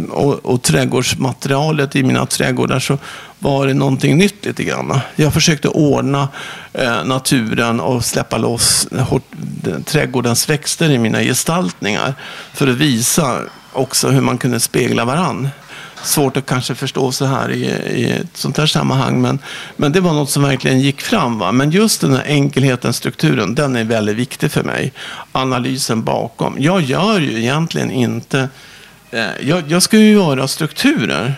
[0.09, 2.97] och, och trädgårdsmaterialet i mina trädgårdar så
[3.39, 4.99] var det någonting nytt lite grann.
[5.15, 6.27] Jag försökte ordna
[6.73, 8.87] eh, naturen och släppa loss
[9.85, 12.13] trädgårdens växter i mina gestaltningar
[12.53, 13.41] för att visa
[13.73, 15.49] också hur man kunde spegla varann.
[16.03, 19.39] Svårt att kanske förstå så här i, i ett sånt här sammanhang, men,
[19.75, 21.39] men det var något som verkligen gick fram.
[21.39, 21.51] Va?
[21.51, 24.93] Men just den här enkelheten, strukturen, den är väldigt viktig för mig.
[25.31, 26.55] Analysen bakom.
[26.59, 28.49] Jag gör ju egentligen inte...
[29.11, 31.35] Eh, jag, jag ska ju göra strukturer.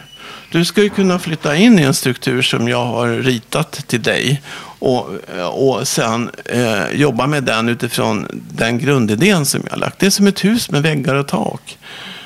[0.51, 4.41] Du ska ju kunna flytta in i en struktur som jag har ritat till dig
[4.79, 5.09] och,
[5.51, 9.99] och sen eh, jobba med den utifrån den grundidén som jag har lagt.
[9.99, 11.77] Det är som ett hus med väggar och tak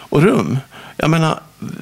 [0.09, 0.57] och rum.
[0.97, 1.39] Jag menar,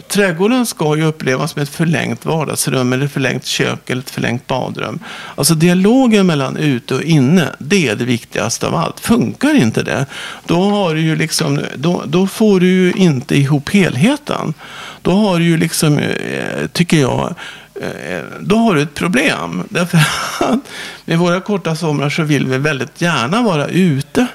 [0.07, 4.47] trädgården ska ju upplevas som ett förlängt vardagsrum eller ett förlängt kök eller ett förlängt
[4.47, 4.99] badrum.
[5.35, 8.99] Alltså dialogen mellan ute och inne, det är det viktigaste av allt.
[8.99, 10.05] Funkar inte det,
[10.45, 14.53] då, har du ju liksom, då, då får du ju inte ihop helheten.
[15.01, 17.35] Då har du ju liksom, eh, tycker jag,
[17.81, 19.63] eh, då har du ett problem.
[19.69, 19.97] Därför
[20.39, 20.59] att
[21.05, 24.27] med våra korta somrar så vill vi väldigt gärna vara ute.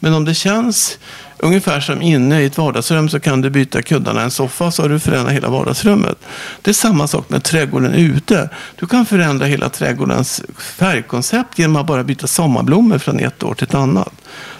[0.00, 0.98] Men om det känns
[1.38, 4.82] Ungefär som inne i ett vardagsrum så kan du byta kuddarna i en soffa så
[4.82, 6.18] har du förändrat hela vardagsrummet.
[6.62, 8.50] Det är samma sak med trädgården ute.
[8.76, 13.66] Du kan förändra hela trädgårdens färgkoncept genom att bara byta sommarblommor från ett år till
[13.66, 14.12] ett annat.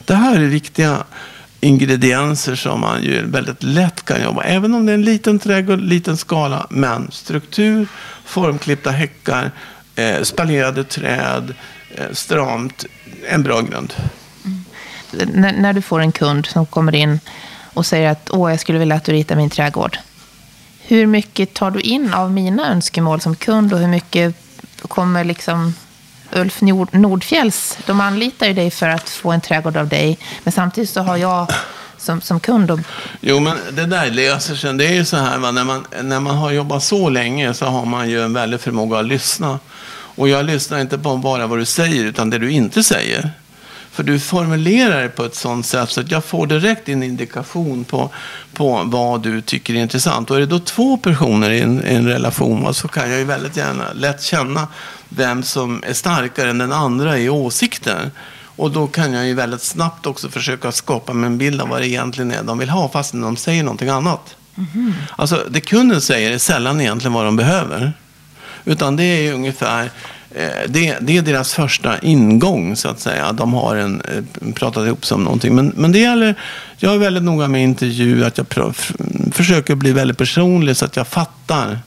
[0.05, 1.05] Det här är viktiga
[1.61, 4.43] ingredienser som man ju väldigt lätt kan jobba.
[4.43, 6.67] Även om det är en liten trädgård, liten skala.
[6.71, 7.87] Men struktur,
[8.25, 9.51] formklippta häckar,
[9.95, 11.55] eh, spaljerade träd,
[11.95, 12.85] eh, stramt,
[13.29, 13.95] en bra grund
[15.11, 17.21] när, när, du får en kund som kommer in
[17.75, 19.99] och säger att Åh, jag skulle vilja att du ritar min trädgård.
[20.81, 24.35] Hur mycket tar du in av mina önskemål som kund och hur mycket
[24.83, 25.75] kommer liksom
[26.33, 30.19] Ulf Nord, Nordfjälls, de anlitar ju dig för att få en trädgård av dig.
[30.45, 31.53] Men samtidigt så har jag
[31.99, 32.71] som, som kund.
[32.71, 32.81] Och...
[33.21, 34.71] Jo, men det där löser sig.
[34.71, 35.51] Alltså det är ju så här, va?
[35.51, 38.99] När, man, när man har jobbat så länge så har man ju en väldig förmåga
[38.99, 39.59] att lyssna.
[39.91, 43.31] Och jag lyssnar inte på bara vad du säger, utan det du inte säger.
[43.91, 47.85] För du formulerar det på ett sånt sätt så att jag får direkt en indikation
[47.85, 48.11] på,
[48.55, 50.31] på vad du tycker är intressant.
[50.31, 53.57] Och är det då två personer i en, en relation så kan jag ju väldigt
[53.57, 54.69] gärna lätt känna
[55.09, 58.11] vem som är starkare än den andra i åsikter.
[58.59, 61.81] Och då kan jag ju väldigt snabbt också försöka skapa mig en bild av vad
[61.81, 64.37] det egentligen är de vill ha, fast de säger någonting annat.
[64.57, 64.95] Mm.
[65.17, 67.93] Alltså, det kunden säger är sällan egentligen vad de behöver.
[68.65, 69.91] Utan det är ungefär
[70.35, 73.33] Eh, det, det, är deras första ingång, så att säga.
[73.33, 75.55] De har en, eh, pratat ihop sig om någonting.
[75.55, 76.35] Men, men det gäller,
[76.77, 78.73] jag är väldigt noga med intervju, att jag pr
[79.33, 81.79] försöker bli väldigt personlig så att jag fattar,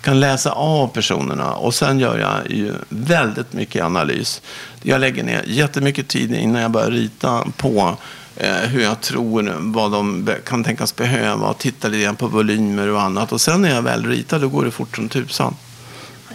[0.00, 1.52] kan läsa av personerna.
[1.52, 4.42] Och sen gör jag ju väldigt mycket analys.
[4.82, 7.96] Jag lägger ner jättemycket tid innan jag börjar rita på
[8.36, 12.88] eh, hur jag tror, vad de kan tänkas behöva, och titta lite grann på volymer
[12.88, 13.32] och annat.
[13.32, 15.54] Och sen när jag väl ritar, då går det fort som tusan.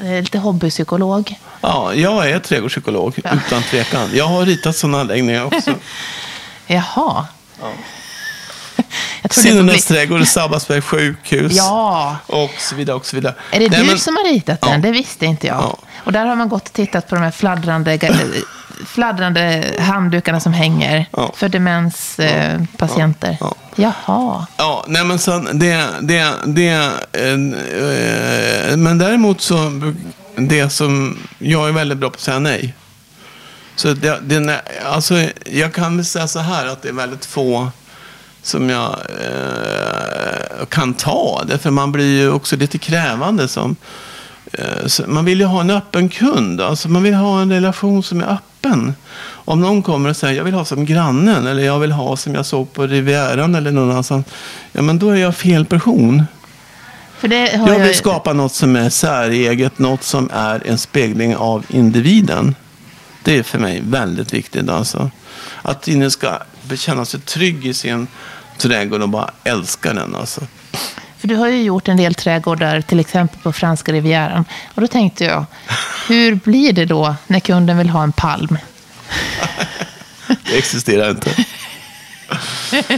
[0.01, 1.35] Lite hobbypsykolog.
[1.61, 3.29] Ja, jag är trädgårdspsykolog, ja.
[3.47, 4.09] utan tvekan.
[4.13, 5.73] Jag har ritat sådana anläggningar också.
[6.67, 7.27] Jaha.
[7.61, 7.71] Ja.
[9.29, 12.17] Sinnenes trädgård, Sabbatsbergs sjukhus ja.
[12.25, 12.95] och så vidare.
[12.95, 13.35] Och så vidare.
[13.51, 13.99] Är det Nej, du men...
[13.99, 14.71] som har ritat den?
[14.71, 14.77] Ja.
[14.77, 15.57] Det visste inte jag.
[15.57, 15.77] Ja.
[16.03, 17.97] Och där har man gått och tittat på de här fladdrande,
[18.85, 21.33] fladdrande handdukarna som hänger ja.
[21.35, 23.37] för demenspatienter.
[23.39, 23.55] Ja.
[23.75, 23.93] Ja.
[24.05, 24.45] Jaha.
[24.57, 26.69] Ja, nej men så det, det, det,
[27.11, 27.37] eh,
[28.77, 29.71] men däremot så
[30.35, 32.73] det som jag är väldigt bra på att säga nej.
[33.75, 35.15] Så det, det, alltså,
[35.45, 37.71] jag kan väl säga så här att det är väldigt få
[38.41, 41.43] som jag eh, kan ta.
[41.47, 43.47] Därför man blir ju också lite krävande.
[43.47, 43.75] Som,
[44.51, 46.61] eh, man vill ju ha en öppen kund.
[46.61, 48.48] Alltså man vill ha en relation som är öppen.
[49.45, 52.35] Om någon kommer och säger jag vill ha som grannen eller jag vill ha som
[52.35, 54.25] jag såg på Rivieran eller någon annanstans.
[54.71, 56.25] Ja, men då är jag fel person
[57.21, 57.95] jag vill jag...
[57.95, 62.55] skapa något som är säreget, något som är en spegling av individen.
[63.23, 64.69] Det är för mig väldigt viktigt.
[64.69, 65.11] Alltså.
[65.61, 66.39] Att ingen ska
[66.75, 68.07] känna sig trygg i sin
[68.57, 70.15] trädgård och bara älska den.
[70.15, 70.41] Alltså.
[71.19, 74.45] För du har ju gjort en del trädgårdar, till exempel på franska rivieran.
[74.75, 75.45] Och då tänkte jag,
[76.07, 78.57] hur blir det då när kunden vill ha en palm?
[80.27, 81.31] det existerar inte.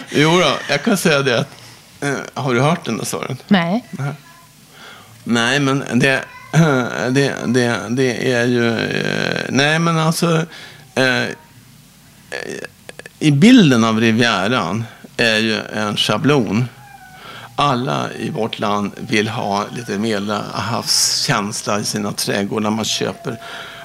[0.10, 1.46] Jo då, jag kan säga det
[2.02, 3.38] Eh, har du hört den där storyn?
[3.48, 3.86] Nej.
[5.24, 5.60] Nej.
[5.60, 6.24] Men det,
[7.12, 8.80] det, det, det är ju...
[8.80, 10.46] Eh, nej, men alltså...
[10.96, 11.24] Eh,
[13.20, 14.84] I bilden av Rivieran
[15.18, 16.66] är ju en schablon
[17.56, 22.70] alla i vårt land vill ha lite medelhavskänsla i sina trädgårdar.
[22.70, 23.38] Man köper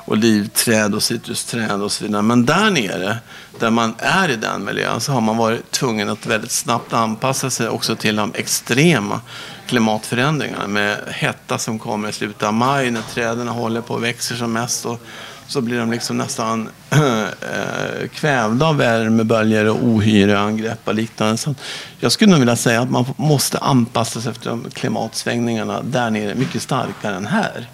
[0.06, 2.22] olivträd och citrusträd och så vidare.
[2.22, 3.18] Men där nere,
[3.58, 7.50] där man är i den miljön, så har man varit tvungen att väldigt snabbt anpassa
[7.50, 9.20] sig också till de extrema
[9.66, 14.36] klimatförändringarna med hetta som kommer i slutet av maj när träden håller på och växer
[14.36, 14.86] som mest.
[14.86, 15.00] Och
[15.48, 21.36] så blir de liksom nästan äh, kvävda av värmeböljor och ohyreangrepp och liknande.
[21.36, 21.54] Så
[22.00, 26.34] jag skulle nog vilja säga att man måste anpassa sig efter de klimatsvängningarna där nere
[26.34, 27.68] mycket starkare än här.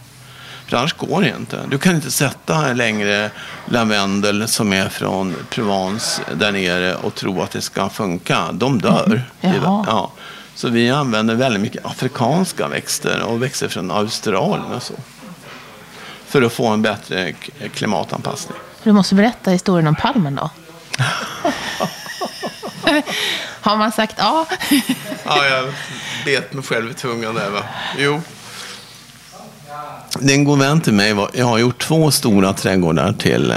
[0.66, 1.60] För annars går det inte.
[1.70, 3.30] Du kan inte sätta längre
[3.66, 8.52] lavendel som är från Provence där nere och tro att det ska funka.
[8.52, 9.22] De dör.
[9.40, 9.62] Mm.
[9.62, 10.12] Ja.
[10.54, 14.94] Så vi använder väldigt mycket afrikanska växter och växter från Australien och så.
[16.32, 17.32] För att få en bättre
[17.74, 18.58] klimatanpassning.
[18.82, 20.50] Du måste berätta historien om palmen då.
[23.60, 24.46] Har man sagt ja?
[25.24, 25.72] ja, jag
[26.24, 27.62] bet mig själv i tungan där va.
[27.98, 28.20] Jo.
[30.20, 31.16] Det är en god vän till mig.
[31.32, 33.56] Jag har gjort två stora trädgårdar till eh,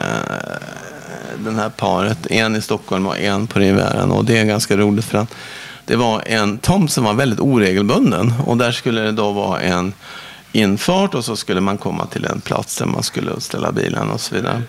[1.38, 2.28] den här paret.
[2.30, 4.12] En i Stockholm och en på Rivieran.
[4.12, 5.36] Och det är ganska roligt för att
[5.86, 8.34] det var en tomt som var väldigt oregelbunden.
[8.46, 9.94] Och där skulle det då vara en
[10.56, 14.22] infart och så skulle man komma till en plats där man skulle ställa bilen och
[14.22, 14.62] så vidare.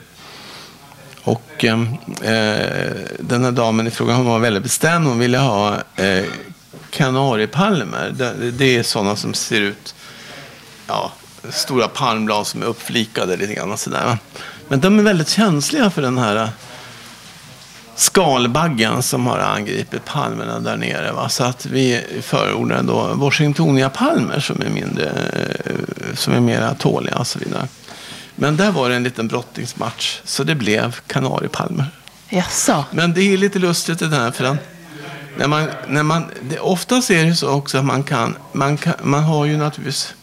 [1.23, 1.81] Och eh,
[2.23, 5.07] eh den här damen i fråga hon var väldigt bestämd.
[5.07, 6.25] Hon ville ha eh,
[6.91, 8.13] kanariepalmer.
[8.19, 9.95] Det, det är sådana som ser ut,
[10.87, 11.13] ja,
[11.51, 14.19] stora palmblad som är uppflikade lite grann och sådär.
[14.69, 16.49] Men de är väldigt känsliga för den här
[17.97, 21.13] skalbaggen som har angripit palmerna där nere.
[21.13, 21.29] Va?
[21.29, 25.13] Så att vi förordar då Washingtonia-palmer som är mindre,
[26.15, 27.69] som är mera tåliga och så vidare.
[28.35, 31.87] Men där var det en liten brottningsmatch, så det blev kanariepalmer.
[32.29, 32.85] Jaså?
[32.91, 34.57] Men det är lite lustigt det där, för att
[35.39, 38.95] när man, när man, det, oftast är det så också att man kan, man kan,
[39.03, 40.15] man har ju naturligtvis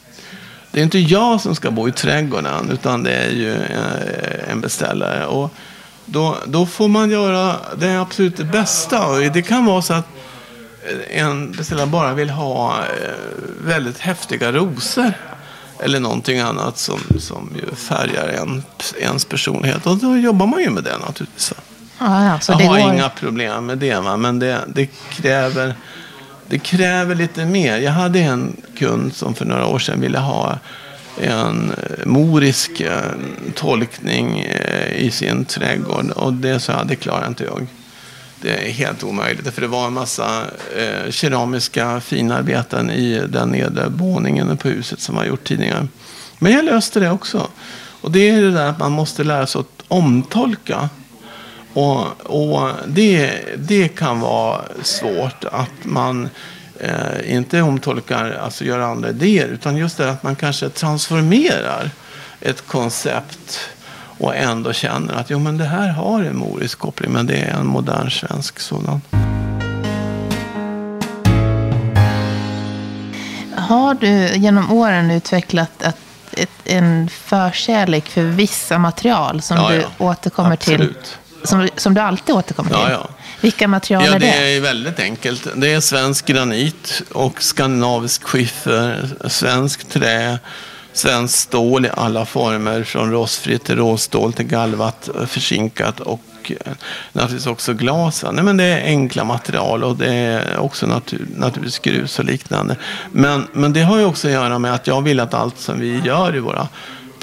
[0.72, 4.62] det är inte jag som ska bo i trädgården, utan det är ju eh, en
[4.62, 5.26] beställare.
[5.26, 5.54] Och
[6.06, 9.18] då, då får man göra det absolut bästa.
[9.18, 10.08] Det kan vara så att
[11.10, 12.86] en beställare bara vill ha eh,
[13.66, 15.13] väldigt häftiga rosor.
[15.80, 18.63] Eller någonting annat som, som ju färgar en,
[19.00, 19.86] ens personlighet.
[19.86, 21.54] Och då jobbar man ju med det naturligtvis.
[22.00, 22.94] Ja, ja, jag har går...
[22.94, 24.00] inga problem med det.
[24.00, 24.18] Va?
[24.18, 25.76] Men det, det, kräver,
[26.48, 27.78] det kräver lite mer.
[27.78, 30.60] Jag hade en kund som för några år sedan ville ha
[31.21, 33.02] en eh, morisk eh,
[33.56, 36.12] tolkning eh, i sin trädgård.
[36.12, 37.67] Och det sa jag, det klarar inte jag.
[38.41, 39.54] Det är helt omöjligt.
[39.54, 40.41] För det var en massa
[40.78, 45.88] eh, keramiska finarbeten i den nedre våningen på huset som var gjort tidigare.
[46.39, 47.47] Men jag löste det också.
[48.02, 50.89] Och det är det där att man måste lära sig att omtolka.
[51.73, 56.30] Och, och det, det kan vara svårt att man
[56.80, 61.90] eh, inte omtolkar, alltså gör andra idéer, utan just det att man kanske transformerar
[62.42, 63.60] ett koncept
[64.18, 67.54] och ändå känner att jo, men det här har en morisk koppling, men det är
[67.54, 69.02] en modern svensk sådan.
[73.58, 75.98] Har du genom åren utvecklat ett,
[76.32, 79.88] ett, en förkärlek för vissa material som ja, du ja.
[79.98, 81.04] återkommer Absolut.
[81.04, 81.48] till?
[81.48, 82.80] Som, som du alltid återkommer till?
[82.80, 83.10] Ja, ja.
[83.44, 84.26] Vilka material ja, är det?
[84.26, 85.48] Det är väldigt enkelt.
[85.56, 90.40] Det är svensk granit och skandinavisk skiffer, svensk trä,
[90.94, 92.84] svenskt stål i alla former.
[92.84, 96.74] Från rostfritt till råstål till galvat, försinkat och eh,
[97.14, 98.26] naturligtvis också glas.
[98.32, 102.76] Nej, men det är enkla material och det är också natur, naturligtvis grus och liknande.
[103.12, 105.80] Men, men det har ju också att göra med att jag vill att allt som
[105.80, 106.68] vi gör i våra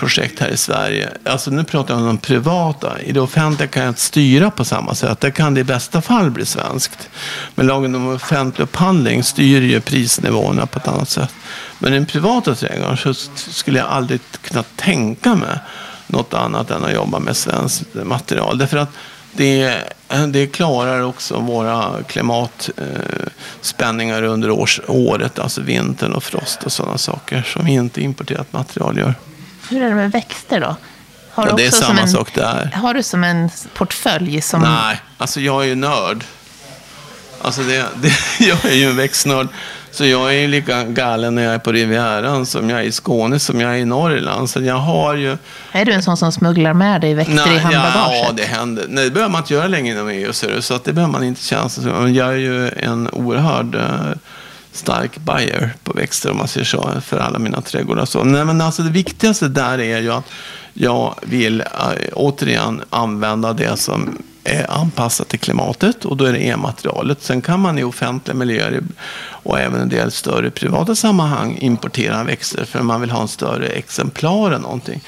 [0.00, 1.10] projekt här i Sverige.
[1.24, 3.00] Alltså nu pratar jag om de privata.
[3.00, 5.20] I det offentliga kan jag inte styra på samma sätt.
[5.20, 7.08] Det kan det i bästa fall bli svenskt.
[7.54, 11.34] Men lagen om offentlig upphandling styr ju prisnivåerna på ett annat sätt.
[11.78, 15.58] Men i den privata trädgården så skulle jag aldrig kunna tänka mig
[16.06, 18.58] något annat än att jobba med svenskt material.
[18.58, 18.90] Därför att
[19.32, 19.74] det,
[20.28, 26.98] det klarar också våra klimatspänningar eh, under års, året, alltså vintern och frost och sådana
[26.98, 29.14] saker som inte importerat material gör.
[29.70, 30.76] Hur är det med växter då?
[31.30, 32.70] Har ja, det är samma en, sak där.
[32.74, 34.40] Har du som en portfölj?
[34.40, 34.62] Som...
[34.62, 36.24] Nej, alltså jag är ju nörd.
[37.42, 38.12] Alltså det, det,
[38.44, 39.48] jag är ju en växtnörd.
[39.92, 42.92] Så jag är ju lika galen när jag är på Rivieran som jag är i
[42.92, 44.50] Skåne, som jag är i Norrland.
[44.50, 45.36] Så jag har ju...
[45.72, 48.24] Är du en sån som smugglar med dig växter Nej, i handbagaget?
[48.26, 48.84] Ja, det händer.
[48.88, 51.68] Nej, det behöver man inte göra längre inom EU, så det behöver man inte känna
[51.68, 54.12] sig Men jag är ju en oerhörd uh,
[54.80, 58.04] stark buyer på växter, om man säger så, för alla mina trädgårdar.
[58.04, 60.24] Så, nej, men alltså det viktigaste där är ju att
[60.72, 61.66] jag vill äh,
[62.12, 67.22] återigen använda det som är anpassat till klimatet och då är det e-materialet.
[67.22, 68.82] Sen kan man i offentliga miljöer
[69.42, 73.66] och även en del större privata sammanhang importera växter för man vill ha en större
[73.66, 75.00] exemplar eller någonting.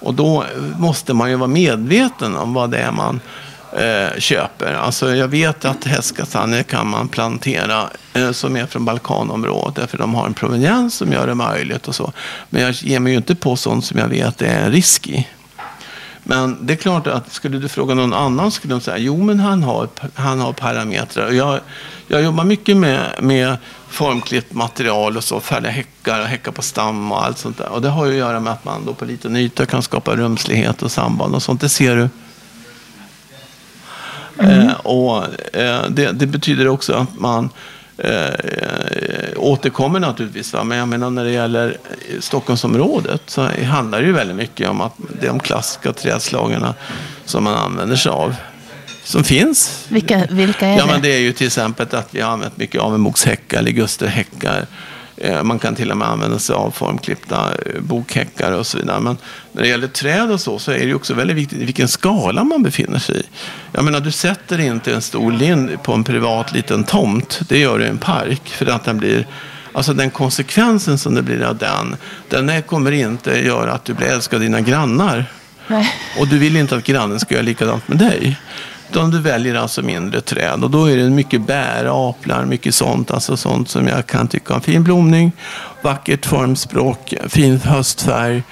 [0.00, 0.44] Och då
[0.78, 3.20] måste man ju vara medveten om vad det är man
[3.72, 4.72] eh, köper.
[4.72, 10.14] Alltså jag vet att hästkastanjer kan man plantera eh, som är från Balkanområdet för de
[10.14, 12.12] har en proveniens som gör det möjligt och så.
[12.50, 15.28] Men jag ger mig ju inte på sånt som jag vet är en risk i.
[16.28, 19.40] Men det är klart att skulle du fråga någon annan skulle de säga jo men
[19.40, 21.26] han har, han har parametrar.
[21.26, 21.60] Och jag,
[22.08, 23.56] jag jobbar mycket med, med
[23.88, 27.68] formklippt material och så, färdiga häckar och häckar på stam och allt sånt där.
[27.68, 30.16] Och det har ju att göra med att man då på liten yta kan skapa
[30.16, 31.60] rumslighet och samband och sånt.
[31.60, 32.08] Det ser du.
[34.38, 34.68] Mm.
[34.68, 35.24] Eh, och
[35.56, 37.50] eh, det, det, betyder också att man
[37.98, 38.30] eh,
[39.36, 40.52] återkommer naturligtvis.
[40.52, 40.64] Va?
[40.64, 41.76] Men jag menar när det gäller
[42.20, 46.74] Stockholmsområdet så handlar det ju väldigt mycket om att det är de klassiska trädslagarna
[47.24, 48.34] som man använder sig av.
[49.04, 49.86] Som finns.
[49.88, 50.92] Vilka, vilka är ja, det?
[50.92, 54.66] Men det är ju till exempel att vi har använt mycket avelmogshäckar, ligusterhäckar,
[55.42, 59.00] man kan till och med använda sig av formklippta eh, bokhäckar och så vidare.
[59.00, 59.16] Men
[59.52, 62.62] när det gäller träd och så, så är det också väldigt viktigt vilken skala man
[62.62, 63.22] befinner sig i.
[63.72, 67.40] Jag menar, du sätter inte en stor lind på en privat liten tomt.
[67.48, 68.48] Det gör du i en park.
[68.48, 69.26] För att den blir
[69.72, 71.96] Alltså den konsekvensen som det blir av den,
[72.28, 75.24] den kommer inte göra att du blir älskad av dina grannar.
[75.66, 75.92] Nej.
[76.18, 78.38] Och du vill inte att grannen ska göra likadant med dig.
[78.90, 83.10] Utan du väljer alltså mindre träd och då är det mycket bär, aplar, mycket sånt.
[83.10, 84.60] Alltså sånt som jag kan tycka om.
[84.60, 85.32] Fin blomning,
[85.82, 88.42] vackert formspråk, fin höstfärg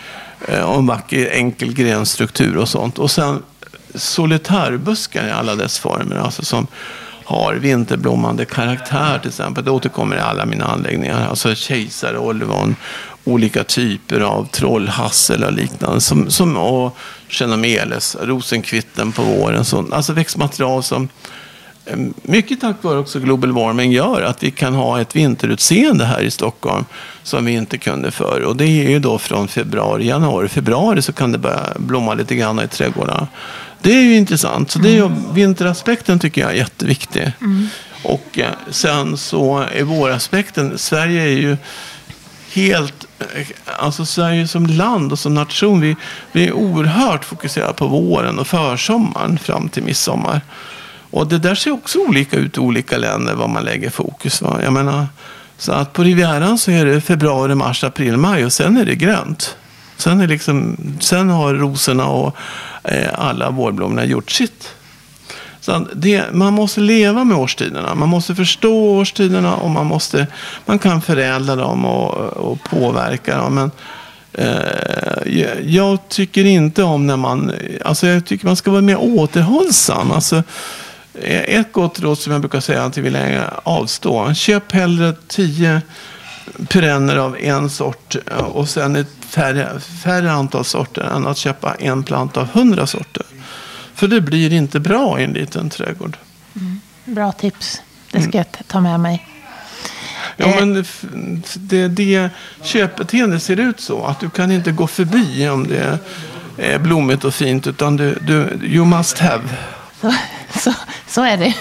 [0.48, 2.98] eh, och en vacker enkel grenstruktur och sånt.
[2.98, 3.42] Och sen
[3.94, 6.16] solitärbuskar i alla dess former.
[6.16, 6.66] Alltså som
[7.24, 9.64] har vinterblommande karaktär till exempel.
[9.64, 11.28] Det återkommer i alla mina anläggningar.
[11.28, 12.76] Alltså kejsare, olivon,
[13.24, 16.00] olika typer av trollhassel och liknande.
[16.00, 16.96] Som, som, och
[17.28, 19.64] Chenomeles, rosenkvitten på våren.
[19.64, 21.08] Så, alltså växtmaterial som
[21.84, 26.20] eh, mycket tack vare också global warming gör att vi kan ha ett vinterutseende här
[26.20, 26.84] i Stockholm
[27.22, 28.40] som vi inte kunde förr.
[28.40, 32.34] Och det är ju då från februari, januari, februari så kan det börja blomma lite
[32.34, 33.28] grann i trädgårdarna.
[33.82, 34.70] Det är ju intressant.
[34.70, 35.34] Så det är ju, mm.
[35.34, 37.32] vinteraspekten tycker jag är jätteviktig.
[37.40, 37.68] Mm.
[38.02, 41.56] Och eh, sen så är våraspekten, Sverige är ju
[42.52, 43.03] helt,
[43.78, 45.96] alltså Sverige som land och som nation, vi,
[46.32, 50.40] vi är oerhört fokuserade på våren och försommaren fram till midsommar.
[51.10, 54.40] Och det där ser också olika ut i olika länder, vad man lägger fokus.
[54.40, 54.60] på.
[54.62, 55.06] Jag menar,
[55.58, 58.94] så att på Rivieran så är det februari, mars, april, maj och sen är det
[58.94, 59.56] grönt.
[59.96, 62.36] Sen, är liksom, sen har rosorna och
[62.84, 64.74] eh, alla vårblommorna gjort sitt.
[65.64, 67.94] Så det, man måste leva med årstiderna.
[67.94, 70.26] Man måste förstå årstiderna och man, måste,
[70.66, 73.54] man kan förädla dem och, och påverka dem.
[73.54, 73.70] Men,
[74.32, 77.52] eh, jag tycker inte om när man...
[77.84, 80.10] Alltså jag tycker man ska vara mer återhållsam.
[80.10, 80.36] Alltså,
[81.14, 83.18] eh, ett gott råd som jag brukar säga till vill
[83.62, 84.34] avstå.
[84.34, 85.82] Köp hellre tio
[86.68, 91.74] perenner av en sort eh, och sen ett färre, färre antal sorter än att köpa
[91.74, 93.22] en planta av hundra sorter.
[93.94, 96.16] För det blir inte bra i en liten trädgård.
[96.56, 96.80] Mm.
[97.04, 97.82] Bra tips.
[98.10, 99.26] Det ska jag ta med mig.
[100.36, 100.54] Ja, eh.
[100.60, 100.84] men
[101.54, 102.30] det, det
[102.62, 104.04] köpbeteendet ser ut så.
[104.04, 105.98] Att du kan inte gå förbi om det
[106.58, 107.66] är blommigt och fint.
[107.66, 109.42] Utan du, du you must have.
[110.00, 110.14] Så,
[110.58, 110.74] så,
[111.08, 111.54] så är det.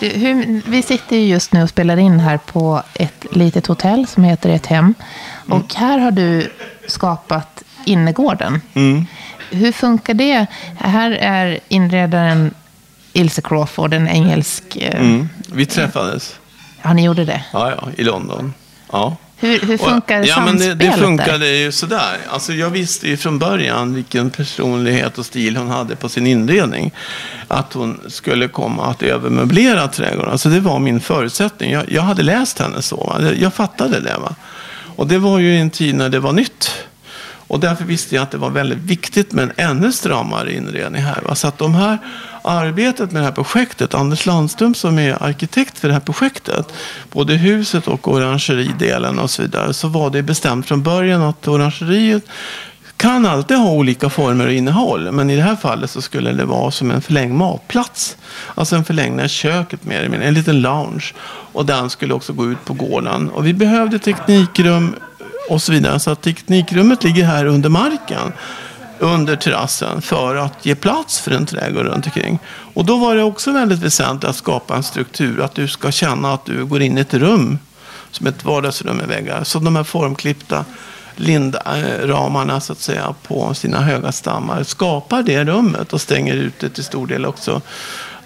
[0.00, 4.24] Du, hur, vi sitter just nu och spelar in här på ett litet hotell som
[4.24, 4.94] heter Ett Hem.
[5.46, 5.58] Mm.
[5.58, 6.52] Och här har du
[6.86, 8.60] skapat innergården.
[8.74, 9.06] Mm.
[9.50, 10.46] Hur funkar det?
[10.78, 12.54] Här är inredaren
[13.12, 14.76] Ilse Crawford, en engelsk...
[14.76, 15.28] Eh, mm.
[15.52, 16.34] Vi träffades.
[16.82, 17.44] Ja, ni gjorde det?
[17.52, 18.54] Ja, ja i London.
[18.92, 19.16] Ja.
[19.38, 22.18] Hur, hur funkar och, ja, men det, det funkade ju sådär.
[22.28, 26.92] Alltså, jag visste ju från början vilken personlighet och stil hon hade på sin inredning.
[27.48, 30.32] Att hon skulle komma att övermöblera trädgården.
[30.32, 31.72] Alltså, det var min förutsättning.
[31.72, 33.16] Jag, jag hade läst henne så.
[33.38, 34.18] Jag fattade det.
[34.18, 34.34] Va?
[34.96, 36.70] Och det var ju en tid när det var nytt.
[37.48, 41.22] Och därför visste jag att det var väldigt viktigt med en ännu stramare inredning här.
[41.22, 41.34] Va?
[41.34, 41.98] Så att de här
[42.42, 46.72] arbetet med det här projektet, Anders Landström som är arkitekt för det här projektet,
[47.12, 52.24] både huset och orangeridelen och så vidare, så var det bestämt från början att orangeriet
[52.96, 55.12] kan alltid ha olika former och innehåll.
[55.12, 58.16] Men i det här fallet så skulle det vara som en förlängd matplats.
[58.54, 60.28] Alltså en förlängning av köket mer eller mindre.
[60.28, 61.12] En liten lounge.
[61.52, 63.30] Och den skulle också gå ut på gården.
[63.30, 64.94] Och vi behövde teknikrum
[65.48, 66.00] och så vidare.
[66.00, 68.32] Så att teknikrummet ligger här under marken
[68.98, 72.38] under terrassen för att ge plats för en trädgård runt omkring.
[72.74, 75.40] Och då var det också väldigt väsentligt att skapa en struktur.
[75.40, 77.58] Att du ska känna att du går in i ett rum
[78.10, 79.44] som ett vardagsrum med väggar.
[79.44, 80.64] Så de här formklippta
[81.16, 86.84] lindramarna så att säga på sina höga stammar skapar det rummet och stänger ute till
[86.84, 87.60] stor del också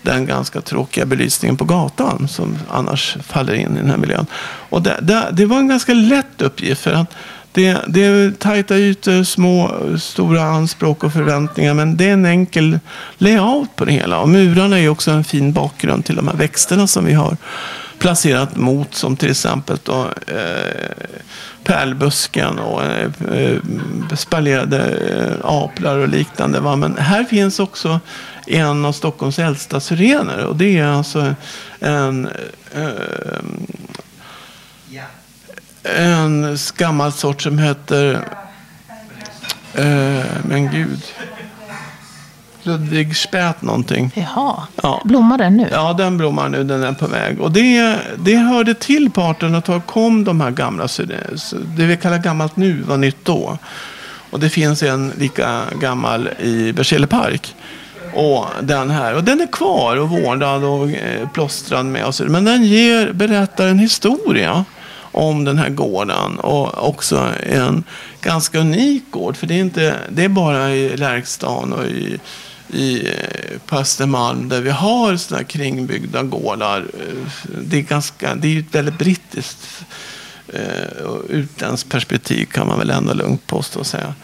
[0.02, 4.26] den ganska tråkiga belysningen på gatan som annars faller in i den här miljön.
[4.68, 7.14] Och det, det, det var en ganska lätt uppgift för att
[7.52, 11.74] det, det är tajta ytor, små, stora anspråk och förväntningar.
[11.74, 12.78] Men det är en enkel
[13.18, 14.18] layout på det hela.
[14.18, 17.36] Och murarna är också en fin bakgrund till de här växterna som vi har
[17.98, 18.94] placerat mot.
[18.94, 21.04] Som till exempel då, eh,
[21.64, 23.58] pärlbusken och eh, eh
[24.16, 26.60] spaljerade eh, aplar och liknande.
[26.60, 26.76] Va?
[26.76, 28.00] Men här finns också
[28.56, 30.44] en av Stockholms äldsta syrener.
[30.44, 31.34] Och det är alltså
[31.80, 32.28] en
[32.74, 33.40] eh,
[35.82, 38.14] en gammal sort som heter...
[39.74, 41.02] Eh, men gud.
[42.62, 44.12] Ludvig Spät någonting.
[44.14, 45.02] Jaha, ja.
[45.04, 45.68] blommar den nu?
[45.72, 46.64] Ja, den blommar nu.
[46.64, 47.40] Den är på väg.
[47.40, 50.88] Och det, det hörde till på 1800-talet kom de här gamla.
[51.76, 53.58] Det vi kallar gammalt nu var nytt då.
[54.30, 57.54] Och det finns en lika gammal i Berzelii park.
[58.14, 59.14] Och den här.
[59.14, 62.04] Och den är kvar och vårdad och eh, plåstrad med.
[62.04, 62.24] Och så.
[62.24, 64.64] Men den ger, berättar en historia
[65.12, 66.38] om den här gården.
[66.38, 67.84] Och också en
[68.20, 69.36] ganska unik gård.
[69.36, 72.20] För det är, inte, det är bara i Lärkstan och i,
[72.72, 76.86] i eh, på Östermalm där vi har sådana kringbyggda gårdar.
[77.64, 79.84] Det är, ganska, det är ett väldigt brittiskt
[80.52, 84.14] eh, och utländskt perspektiv kan man väl ändå lugnt påstå och säga.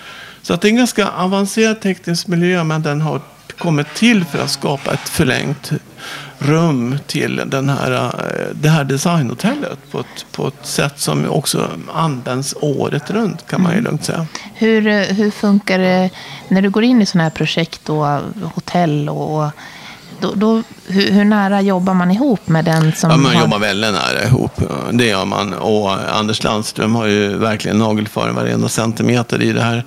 [0.42, 3.20] Så att det är en ganska avancerad teknisk miljö men den har
[3.52, 5.72] kommit till för att skapa ett förlängt
[6.38, 11.70] rum till den här, eh, det här designhotellet på ett, på ett sätt som också
[11.94, 13.84] används året runt kan man ju mm.
[13.84, 14.26] lugnt säga.
[14.54, 16.10] Hur, eh, hur funkar det
[16.48, 18.06] när du går in i sådana här projekt och
[18.54, 19.50] hotell och
[20.20, 23.42] då, då, hur, hur, nära jobbar man ihop med den som ja, man har...
[23.42, 24.60] jobbar väldigt nära ihop.
[24.92, 25.52] Det gör man.
[25.52, 29.84] Och Anders Landström har ju verkligen nagelfarit varenda centimeter i det här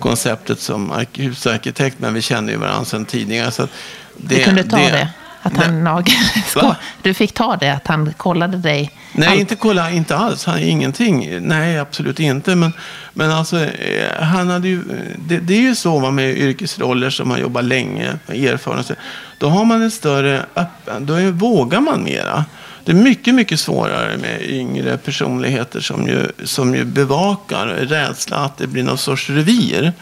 [0.00, 1.96] konceptet som husarkitekt.
[1.98, 3.50] Men vi känner ju varandra sedan tidigare.
[3.50, 3.68] Så
[4.16, 4.90] det, du kunde ta det?
[4.90, 5.08] det
[5.42, 6.14] att han nagel...
[7.02, 8.90] Du fick ta det, att han kollade dig?
[9.12, 9.40] Nej, allt.
[9.40, 10.44] inte kolla, inte alls.
[10.44, 11.38] Han, ingenting.
[11.40, 12.54] Nej, absolut inte.
[12.54, 12.72] Men,
[13.12, 14.82] men alltså, eh, han hade ju,
[15.18, 18.98] det, det är ju så med yrkesroller som man jobbar länge, erfarenhet.
[19.38, 22.44] Då har man en större öppen, då är, vågar man mera.
[22.84, 28.58] Det är mycket, mycket svårare med yngre personligheter som ju, som ju bevakar rädsla att
[28.58, 29.92] det blir någon sorts revir.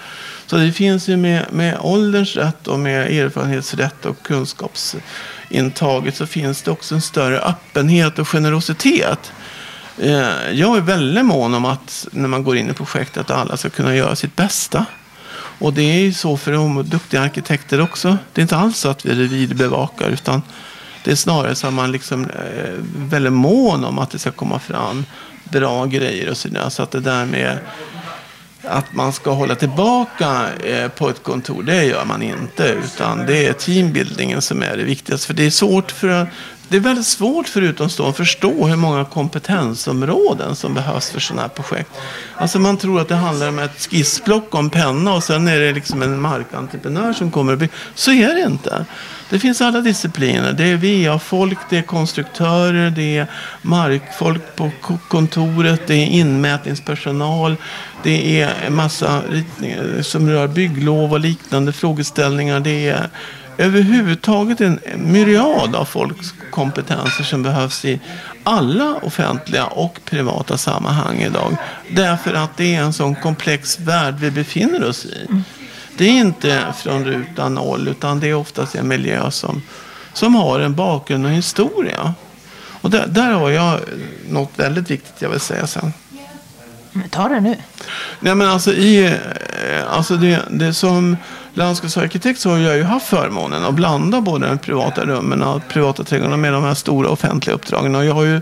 [0.50, 6.62] Så det finns ju med, med ålderns rätt och med erfarenhetsrätt och kunskapsintaget så finns
[6.62, 9.32] det också en större öppenhet och generositet.
[9.98, 13.56] Eh, jag är väldigt mån om att när man går in i projektet att alla
[13.56, 14.86] ska kunna göra sitt bästa.
[15.58, 18.18] Och det är ju så för de duktiga arkitekter också.
[18.32, 20.42] Det är inte alls så att vi revirbevakar utan
[21.04, 24.58] det är snarare så att man liksom är väldigt mån om att det ska komma
[24.58, 25.04] fram
[25.44, 26.68] bra grejer och sådär.
[26.68, 27.58] Så att det där med
[28.68, 32.76] att man ska hålla tillbaka eh, på ett kontor, det gör man inte.
[32.84, 35.26] Utan det är teambuildingen som är det viktigaste.
[35.26, 36.26] För det är svårt för
[36.68, 41.42] det är väldigt svårt för utomstående att förstå hur många kompetensområden som behövs för sådana
[41.42, 41.90] här projekt.
[42.36, 45.60] Alltså man tror att det handlar om ett skissblock och en penna och sen är
[45.60, 47.74] det liksom en markentreprenör som kommer att bygger.
[47.94, 48.84] Så är det inte.
[49.30, 50.52] Det finns alla discipliner.
[50.52, 53.26] Det är VA-folk, det är konstruktörer, det är
[53.62, 54.70] markfolk på
[55.08, 57.56] kontoret, det är inmätningspersonal.
[58.02, 62.60] Det är en massa ritningar som rör bygglov och liknande frågeställningar.
[62.60, 63.08] Det är
[63.58, 68.00] överhuvudtaget en myriad av folks kompetenser som behövs i
[68.44, 71.56] alla offentliga och privata sammanhang idag.
[71.90, 75.26] Därför att det är en sån komplex värld vi befinner oss i.
[75.96, 79.62] Det är inte från ruta noll utan det är oftast en miljö som,
[80.12, 82.14] som har en bakgrund och historia.
[82.80, 83.80] Och där, där har jag
[84.28, 85.92] något väldigt viktigt jag vill säga sen.
[87.10, 87.56] Ta det nu.
[88.20, 89.12] Nej, men alltså, i, eh,
[89.92, 91.16] alltså det, det som
[91.54, 96.04] landskapsarkitekt så har jag ju haft förmånen att blanda både de privata rummen och privata
[96.04, 97.94] trädgårdarna med de här stora offentliga uppdragen.
[97.94, 98.40] Och jag har ju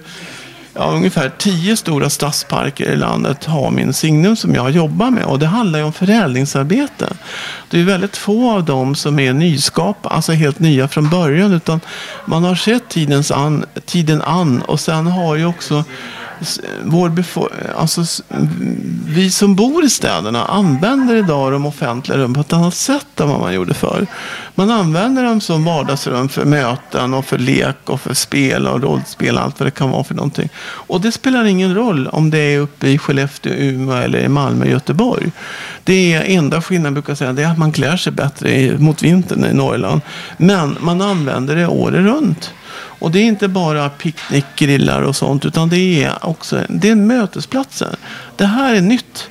[0.77, 5.25] ja, ungefär tio stora stadsparker i landet har min signum som jag jobbar med.
[5.25, 7.13] Och det handlar ju om förädlingsarbete.
[7.71, 11.53] Det är väldigt få av dem som är nyskap, alltså helt nya från början.
[11.53, 11.81] Utan
[12.25, 15.85] man har sett tidens an, tiden an och sen har ju också
[16.85, 17.25] vår
[17.77, 18.23] alltså,
[19.07, 23.29] vi som bor i städerna använder idag de offentliga rummen på ett annat sätt än
[23.29, 24.07] vad man gjorde förr.
[24.59, 29.37] Man använder dem som vardagsrum för möten och för lek och för spel och rollspel
[29.37, 30.49] och allt vad det kan vara för någonting.
[30.59, 34.67] Och det spelar ingen roll om det är uppe i Skellefteå, Umeå eller i Malmö,
[34.67, 35.31] Göteborg.
[35.85, 39.03] Det är enda skillnaden brukar jag säga, det är att man klär sig bättre mot
[39.03, 40.01] vintern i Norrland.
[40.37, 42.51] Men man använder det året runt.
[42.99, 47.97] Och det är inte bara picknickgrillar och sånt utan det är också det är mötesplatser.
[48.37, 49.29] Det här är nytt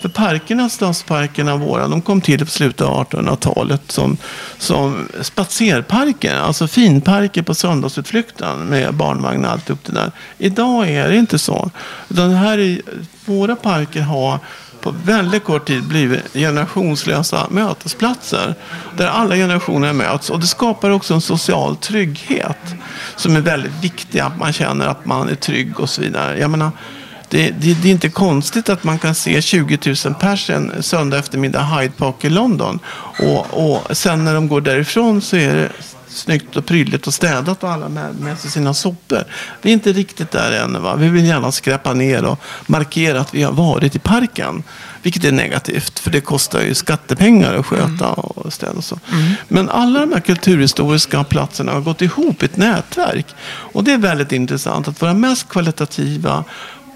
[0.00, 4.16] för parkerna, stadsparkerna våra, de kom till på slutet av 1800-talet som,
[4.58, 6.34] som spatserparker.
[6.34, 10.12] Alltså finparker på söndagsutflykten med barnvagn och allt upp det där.
[10.38, 11.70] Idag är det inte så.
[12.08, 12.80] Utan här är,
[13.24, 14.38] våra parker har
[14.80, 18.54] på väldigt kort tid blivit generationslösa mötesplatser.
[18.96, 20.30] Där alla generationer möts.
[20.30, 22.74] Och det skapar också en social trygghet.
[23.16, 24.18] Som är väldigt viktig.
[24.18, 26.38] Att man känner att man är trygg och så vidare.
[26.38, 26.70] Jag menar,
[27.28, 31.18] det, det, det, är inte konstigt att man kan se 20 000 pers en söndag
[31.18, 32.78] eftermiddag Hyde Park i London.
[33.18, 35.72] Och, och sen när de går därifrån så är det
[36.08, 39.24] snyggt och prydligt och städat och alla med, med sig sina sopor.
[39.62, 40.82] Vi är inte riktigt där än.
[40.82, 40.96] Va?
[40.96, 44.62] Vi vill gärna skräpa ner och markera att vi har varit i parken.
[45.02, 48.14] Vilket är negativt, för det kostar ju skattepengar att sköta mm.
[48.14, 48.98] och städa och så.
[49.12, 49.32] Mm.
[49.48, 53.26] Men alla de här kulturhistoriska platserna har gått ihop i ett nätverk.
[53.48, 56.44] Och det är väldigt intressant att våra mest kvalitativa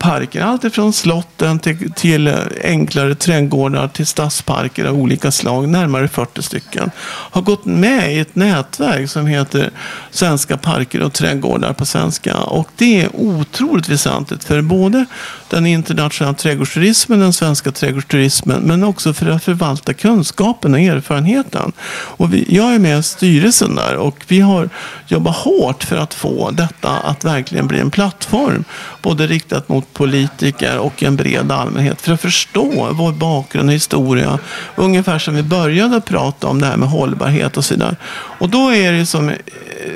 [0.03, 0.41] parker.
[0.41, 2.35] Allt ifrån slotten till, till
[2.65, 8.37] enklare trädgårdar till stadsparker av olika slag, närmare 40 stycken, har gått med i ett
[8.37, 9.71] nätverk som heter
[10.11, 12.37] Svenska parker och trädgårdar på svenska.
[12.37, 15.05] Och det är otroligt väsentligt för både
[15.49, 21.73] den internationella trädgårdsturismen, den svenska trädgårdsturismen, men också för att förvalta kunskapen och erfarenheten.
[21.93, 24.69] Och vi, jag är med i styrelsen där och vi har
[25.07, 28.65] jobbat hårt för att få detta att verkligen bli en plattform,
[29.03, 34.39] både riktat mot politiker och en bred allmänhet, för att förstå vår bakgrund och historia.
[34.77, 37.97] Ungefär som vi började prata om det här med hållbarhet och så vidare.
[38.13, 39.37] Och då är det som eh,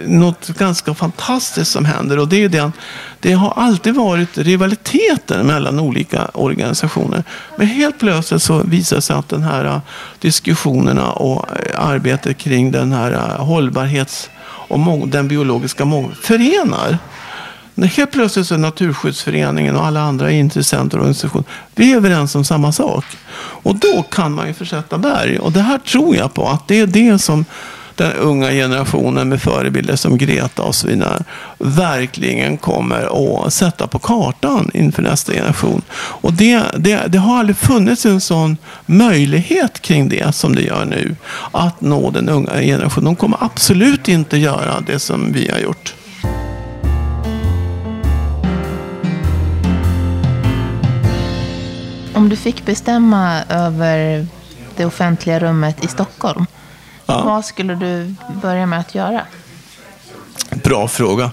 [0.07, 2.73] något ganska fantastiskt som händer och det är den
[3.21, 7.25] det har alltid varit rivaliteter mellan olika organisationer.
[7.57, 9.81] Men helt plötsligt så visar det sig att den här eh,
[10.19, 14.31] diskussionerna och eh, arbetet kring den här hållbarhets
[14.69, 16.99] och den biologiska mångfalden förenar.
[17.83, 22.45] Helt plötsligt så är Naturskyddsföreningen och alla andra intressenter och organisationer vi är överens om
[22.45, 23.05] samma sak.
[23.39, 25.39] Och då kan man ju försätta berg.
[25.39, 27.45] Och det här tror jag på att det är det som
[27.97, 31.25] den unga generationen med förebilder som Greta och så vidare
[31.59, 35.83] verkligen kommer att sätta på kartan inför nästa generation.
[35.95, 38.57] Och det, det, det har aldrig funnits en sån
[38.87, 41.17] möjlighet kring det som det gör nu.
[41.53, 43.05] Att nå den unga generationen.
[43.05, 45.95] De kommer absolut inte göra det som vi har gjort.
[52.27, 54.27] Om du fick bestämma över
[54.77, 56.47] det offentliga rummet i Stockholm,
[57.07, 57.23] Ja.
[57.25, 59.23] Vad skulle du börja med att göra?
[60.51, 61.31] Bra fråga.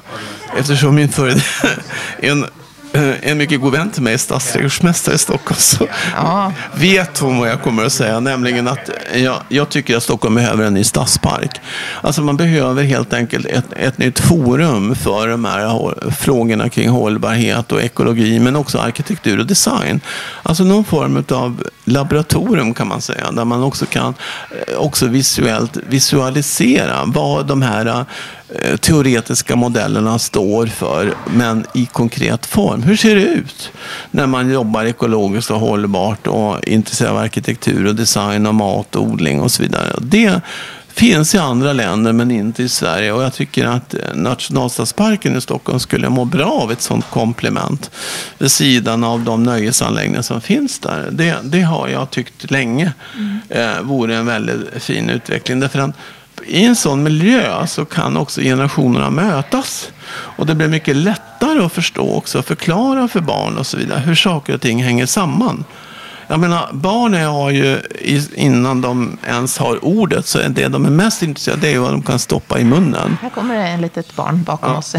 [0.58, 1.36] Eftersom min före
[2.20, 2.46] en
[2.94, 6.54] en mycket god vän till mig, stadsträdgårdsmästare i Stockholm, så ja.
[6.76, 8.20] vet hon vad jag kommer att säga.
[8.20, 11.62] Nämligen att jag, jag, tycker att Stockholm behöver en ny stadspark.
[12.02, 17.72] Alltså man behöver helt enkelt ett, ett nytt forum för de här frågorna kring hållbarhet
[17.72, 20.02] och ekologi, men också arkitektur och design.
[20.44, 24.14] Alltså någon form av laboratorium kan man säga, där man också kan
[24.68, 28.06] eh, också visuellt visualisera vad de här
[28.50, 32.84] eh, teoretiska modellerna står för, men i konkret form.
[32.84, 33.72] Hur ser det ut
[34.12, 39.04] när man jobbar ekologiskt och hållbart och intresserad av arkitektur och design och mat och
[39.04, 39.96] odling och så vidare.
[40.02, 40.42] Det
[40.94, 45.80] finns i andra länder men inte i Sverige och jag tycker att nationalstadsparken i Stockholm
[45.80, 47.92] skulle må bra av ett sådant komplement
[48.38, 51.10] vid sidan av de nöjesanläggningar som finns där.
[51.12, 53.40] Det, det har jag tyckt länge mm.
[53.50, 55.60] eh, vore en väldigt fin utveckling.
[55.60, 55.96] Därför att
[56.46, 59.92] i en sån miljö så kan också generationerna mötas.
[60.14, 64.16] Och det blir mycket lättare att förstå också, förklara för barn och så vidare hur
[64.16, 65.66] saker och ting hänger samman.
[66.34, 67.82] Jag menar, barnen har ju
[68.36, 72.02] innan de ens har ordet så är det de är mest intresserade av vad de
[72.02, 73.18] kan stoppa i munnen.
[73.22, 74.78] Här kommer det en litet barn bakom ja.
[74.78, 74.96] oss.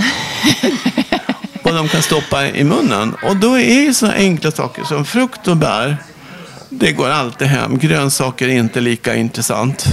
[1.62, 3.14] vad de kan stoppa i munnen.
[3.22, 5.96] Och då är det så enkla saker som frukt och bär
[6.78, 7.78] det går alltid hem.
[7.78, 9.86] Grönsaker är inte lika intressant.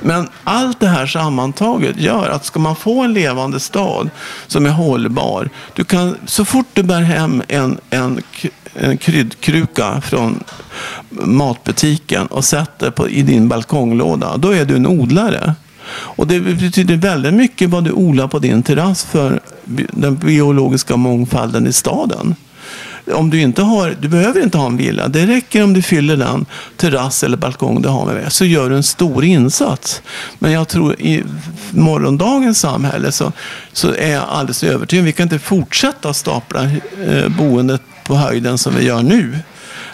[0.00, 4.10] Men allt det här sammantaget gör att ska man få en levande stad
[4.46, 5.50] som är hållbar.
[5.74, 8.22] Du kan, så fort du bär hem en, en,
[8.74, 10.44] en kryddkruka från
[11.10, 14.36] matbutiken och sätter på, i din balkonglåda.
[14.36, 15.54] Då är du en odlare.
[15.92, 19.40] Och det betyder väldigt mycket vad du odlar på din terrass för
[19.92, 22.34] den biologiska mångfalden i staden
[23.14, 25.08] om du inte har, du behöver inte ha en villa.
[25.08, 26.46] Det räcker om du fyller den
[26.76, 30.02] terrass eller balkong du har med, så gör du en stor insats.
[30.38, 31.24] Men jag tror i
[31.70, 33.32] morgondagens samhälle så,
[33.72, 35.04] så är jag alldeles övertygad.
[35.04, 36.64] Vi kan inte fortsätta stapla
[37.06, 39.38] eh, boendet på höjden som vi gör nu.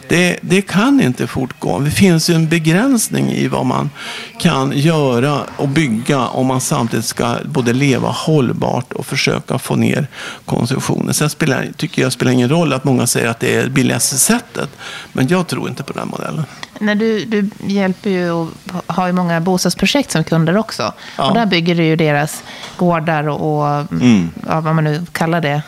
[0.09, 1.79] Det, det kan inte fortgå.
[1.79, 3.91] Det finns ju en begränsning i vad man
[4.39, 10.07] kan göra och bygga om man samtidigt ska både leva hållbart och försöka få ner
[10.45, 11.15] konsumtionen.
[11.15, 14.17] Sen spelar, tycker jag spelar ingen roll att många säger att det är det billigaste
[14.19, 14.69] sättet.
[15.13, 16.45] Men jag tror inte på den modellen.
[16.79, 18.49] När du, du hjälper ju och
[18.87, 20.93] har ju många bostadsprojekt som kunder också.
[21.17, 21.29] Ja.
[21.29, 22.43] Och där bygger du ju deras
[22.77, 24.31] gårdar och, och Mm.
[24.49, 25.63] ja, vad man nu kallar det.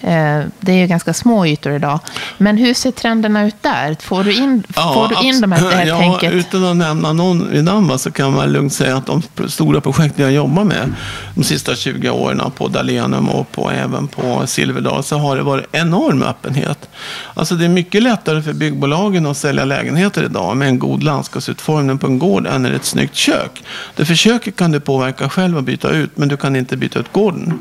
[0.00, 1.98] Eh, Det är ju ganska små ytor idag.
[2.38, 3.96] Men hur ser trenderna ut där?
[4.00, 6.32] Får du in, får du in de här, det här ja, tänket?
[6.32, 9.80] Utan att nämna någon vid namn va, så kan man lugnt säga att de stora
[9.80, 10.92] projekt jag jobbar jobbat med
[11.34, 15.66] de sista 20 åren på Dalenum och på, även på Silverdal så har det varit
[15.72, 16.88] enorm öppenhet.
[17.34, 21.98] Alltså det är mycket lättare för byggbolagen att sälja lägenheter idag med en god landskapsutformning
[21.98, 23.64] på en gård än ett snyggt kök.
[23.96, 26.98] Det försöker köket kan du påverka själv och byta ut men du kan inte byta
[26.98, 27.58] ut gården.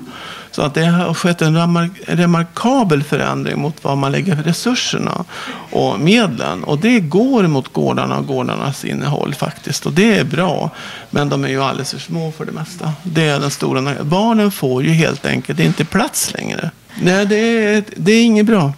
[0.55, 5.25] Så att det har skett en remarkabel förändring mot vad man lägger för resurserna
[5.71, 6.63] och medlen.
[6.63, 9.85] Och det går mot gårdarna och gårdarnas innehåll faktiskt.
[9.85, 10.69] Och det är bra.
[11.09, 12.93] Men de är ju alldeles för små för det mesta.
[13.03, 16.71] Det är den stora Barnen får ju helt enkelt inte plats längre.
[17.01, 18.73] Nej, det är, det är inget bra.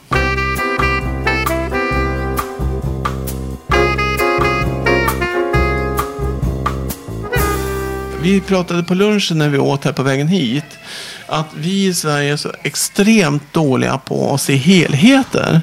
[8.21, 10.65] Vi pratade på lunchen när vi åt här på vägen hit.
[11.28, 15.61] Att vi i Sverige är så extremt dåliga på att se helheter.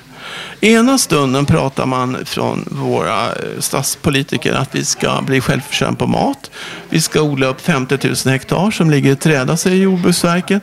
[0.64, 6.50] Ena stunden pratar man från våra eh, statspolitiker att vi ska bli självförsörjande på mat.
[6.88, 10.62] Vi ska odla upp 50 000 hektar som ligger i träda, säger Jordbruksverket.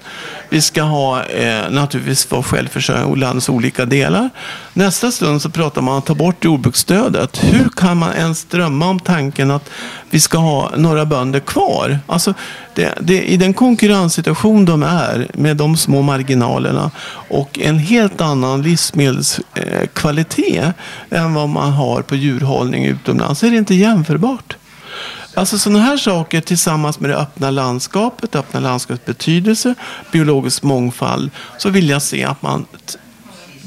[0.50, 4.30] Vi ska ha, eh, naturligtvis vara självförsörjande i landets olika delar.
[4.74, 7.43] Nästa stund så pratar man om att ta bort jordbruksstödet.
[7.43, 9.70] Hur kan man ens drömma om tanken att
[10.10, 12.00] vi ska ha några bönder kvar?
[12.08, 12.34] Alltså,
[12.76, 16.91] det, det, I den konkurrenssituation de är med de små marginalerna
[17.30, 20.74] och en helt annan livsmedels eh, kvalitet
[21.10, 24.56] än vad man har på djurhållning utomlands så är det inte jämförbart.
[25.34, 29.76] Alltså sådana här saker tillsammans med det öppna landskapet, öppna landskapets betydelse,
[30.12, 32.66] biologisk mångfald, så vill jag se att man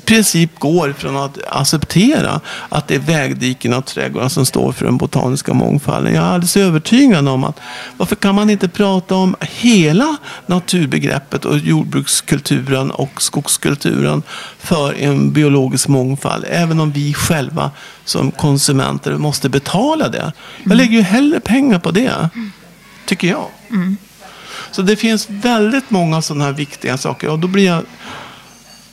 [0.04, 4.96] princip går från att acceptera att det är vägdiken och trädgårdar som står för den
[4.96, 6.14] botaniska mångfalden.
[6.14, 7.60] Jag är alldeles övertygad om att
[7.96, 14.22] varför kan man inte prata om hela naturbegreppet och jordbrukskulturen och skogskulturen
[14.58, 17.70] för en biologisk mångfald, även om vi själva
[18.04, 20.32] som konsumenter måste betala det.
[20.64, 22.28] Jag lägger ju hellre pengar på det,
[23.06, 23.46] tycker jag.
[24.70, 27.82] Så det finns väldigt många sådana här viktiga saker och då blir jag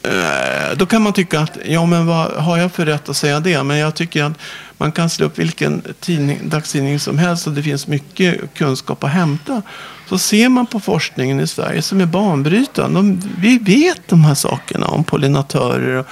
[0.04, 3.40] Eh, då kan man tycka att, ja men vad har jag för rätt att säga
[3.40, 3.64] det?
[3.64, 4.34] Men jag tycker att
[4.78, 9.10] man kan slå upp vilken tidning, dagstidning som helst och det finns mycket kunskap att
[9.10, 9.62] hämta.
[10.10, 13.00] Så ser man på forskningen i Sverige som är banbrytande.
[13.00, 16.06] De, vi vet de här sakerna om pollinatörer och,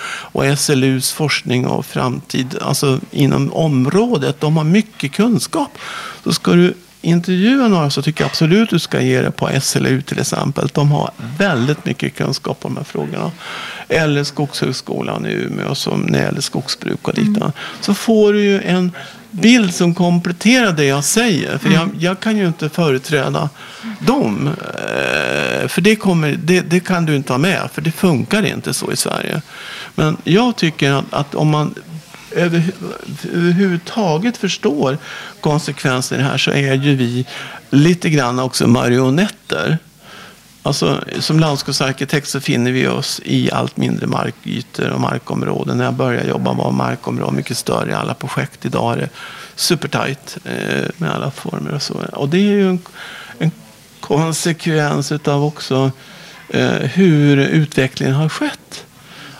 [0.43, 2.57] och SLUs forskning och framtid.
[2.61, 4.39] Alltså inom området.
[4.39, 5.77] De har mycket kunskap.
[6.23, 10.01] Så ska du intervjua några så tycker jag absolut du ska ge det på SLU
[10.01, 10.69] till exempel.
[10.73, 13.31] De har väldigt mycket kunskap om de här frågorna.
[13.89, 17.51] Eller Skogshögskolan i Umeå som när det gäller skogsbruk och liknande.
[17.81, 18.91] Så får du ju en
[19.31, 21.57] bild som kompletterar det jag säger.
[21.57, 23.49] För jag, jag kan ju inte företräda
[23.99, 24.47] dem.
[24.47, 27.69] Eh, För det, kommer, det, det kan du inte ha med.
[27.73, 29.41] För det funkar inte så i Sverige.
[29.95, 31.73] Men jag tycker att, att om man
[32.37, 32.63] över,
[33.33, 34.97] överhuvudtaget förstår
[35.41, 37.25] konsekvenserna här så är ju vi
[37.69, 39.77] lite grann också marionetter.
[40.63, 45.77] Alltså, som landskapsarkitekt så finner vi oss i allt mindre markytor och markområden.
[45.77, 48.65] När jag började jobba var markområden mycket större i alla projekt.
[48.65, 49.09] Idag är det
[49.55, 51.93] supertajt eh, med alla former och så.
[52.13, 52.79] Och det är ju en,
[53.39, 53.51] en
[53.99, 55.91] konsekvens utav också
[56.49, 58.86] eh, hur utvecklingen har skett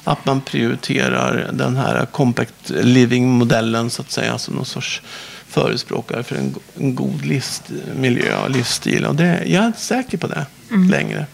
[0.07, 5.01] att man prioriterar den här compact living-modellen så att säga som någon sorts
[5.47, 9.05] förespråkare för en, en god livsmiljö och livsstil.
[9.05, 10.45] Och det, jag är inte säker på det
[10.91, 11.25] längre.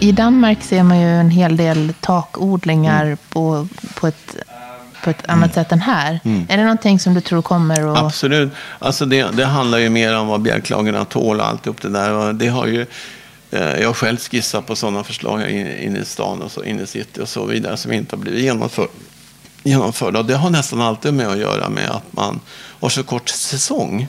[0.00, 4.36] I Danmark ser man ju en hel del takodlingar på, på ett,
[5.04, 6.20] på ett annat sätt än här.
[6.48, 7.98] Är det någonting som du tror kommer att...
[7.98, 8.52] Absolut.
[8.78, 12.32] Alltså det, det handlar ju mer om vad bjälklagarna tål och alltihop det där.
[12.32, 12.86] Det har ju,
[13.50, 16.86] Eh, jag har själv skissat på sådana förslag inne i stan och så, inne i
[16.86, 18.88] city och så vidare som inte har blivit genomför,
[19.62, 20.18] genomförda.
[20.18, 22.40] Och det har nästan alltid med att göra med att man
[22.80, 24.08] har så kort säsong.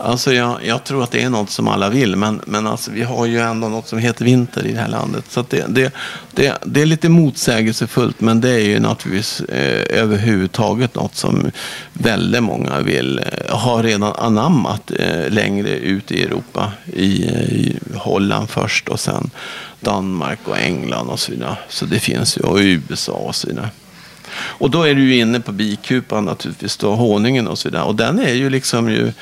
[0.00, 3.02] Alltså jag, jag, tror att det är något som alla vill, men, men alltså vi
[3.02, 5.24] har ju ändå något som heter vinter i det här landet.
[5.28, 5.92] Så det, det,
[6.32, 11.50] det, det, är lite motsägelsefullt, men det är ju naturligtvis eh, överhuvudtaget något som
[11.92, 16.72] väldigt många vill eh, ha redan anammat eh, längre ut i Europa.
[16.92, 19.30] I, I, Holland först och sen
[19.80, 21.56] Danmark och England och så vidare.
[21.68, 23.68] Så det finns ju, och USA och så vidare.
[24.34, 27.84] Och då är du ju inne på bikupan naturligtvis, då, honungen och så vidare.
[27.84, 29.12] Och den är ju liksom ju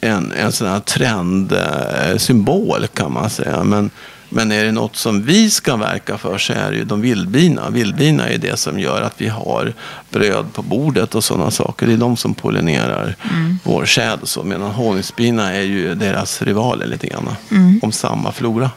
[0.00, 3.64] en, en sån här trendsymbol kan man säga.
[3.64, 3.90] Men,
[4.28, 7.70] men är det något som vi ska verka för så är det ju de vildbina.
[7.70, 9.72] Vildbina är det som gör att vi har
[10.10, 11.86] bröd på bordet och sådana saker.
[11.86, 13.58] Det är de som pollinerar mm.
[13.64, 14.42] vår säd och så.
[14.42, 17.36] Medan honungsbina är ju deras rivaler lite grann.
[17.50, 17.80] Mm.
[17.82, 18.70] Om samma flora.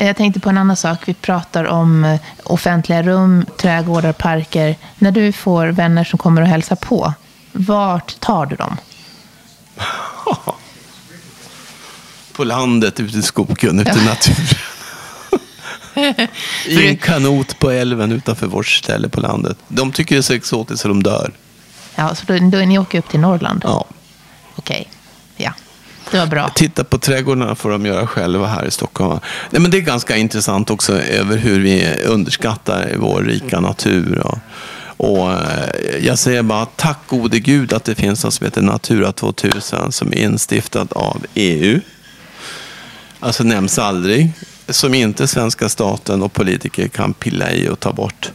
[0.00, 0.98] Jag tänkte på en annan sak.
[1.04, 4.76] Vi pratar om eh, offentliga rum, trädgårdar, parker.
[4.98, 7.12] När du får vänner som kommer och hälsar på,
[7.52, 8.76] vart tar du dem?
[12.32, 14.46] på landet, ute i skogen, ute i naturen.
[16.66, 19.58] I en kanot på älven utanför vårt ställe på landet.
[19.68, 21.32] De tycker det är så exotiskt så de dör.
[21.94, 23.60] Ja, så då, då ni åker upp till Norrland?
[23.64, 23.84] Ja.
[24.56, 24.90] Okej,
[25.36, 25.52] ja.
[26.10, 26.48] Det var bra.
[26.48, 29.20] Titta på trädgårdarna får de göra själva här i Stockholm.
[29.50, 34.18] Nej, men det är ganska intressant också över hur vi underskattar vår rika natur.
[34.18, 34.38] Och,
[34.98, 39.12] och eh, jag säger bara tack gode gud att det finns något som heter Natura
[39.12, 41.80] 2000 som är instiftat av EU.
[43.20, 44.32] Alltså nämns aldrig.
[44.68, 48.30] Som inte svenska staten och politiker kan pilla i och ta bort.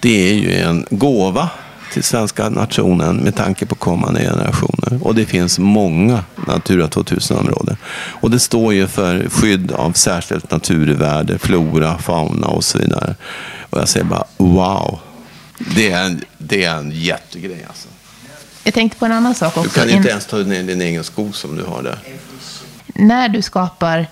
[0.00, 1.50] Det är ju en gåva
[1.92, 4.98] till svenska nationen med tanke på kommande generationer.
[5.02, 7.76] Och det finns många Natura 2000-områden.
[8.20, 13.14] Och det står ju för skydd av särskilt naturvärde, flora, fauna och så vidare.
[13.70, 15.00] Och jag säger bara wow.
[15.58, 17.88] Det är en, det är en jättegrej alltså.
[18.64, 19.80] Jag tänkte på en annan sak också.
[19.80, 21.98] Du kan inte ens ta ner din egen skog som du har där.
[22.86, 24.06] När du skapar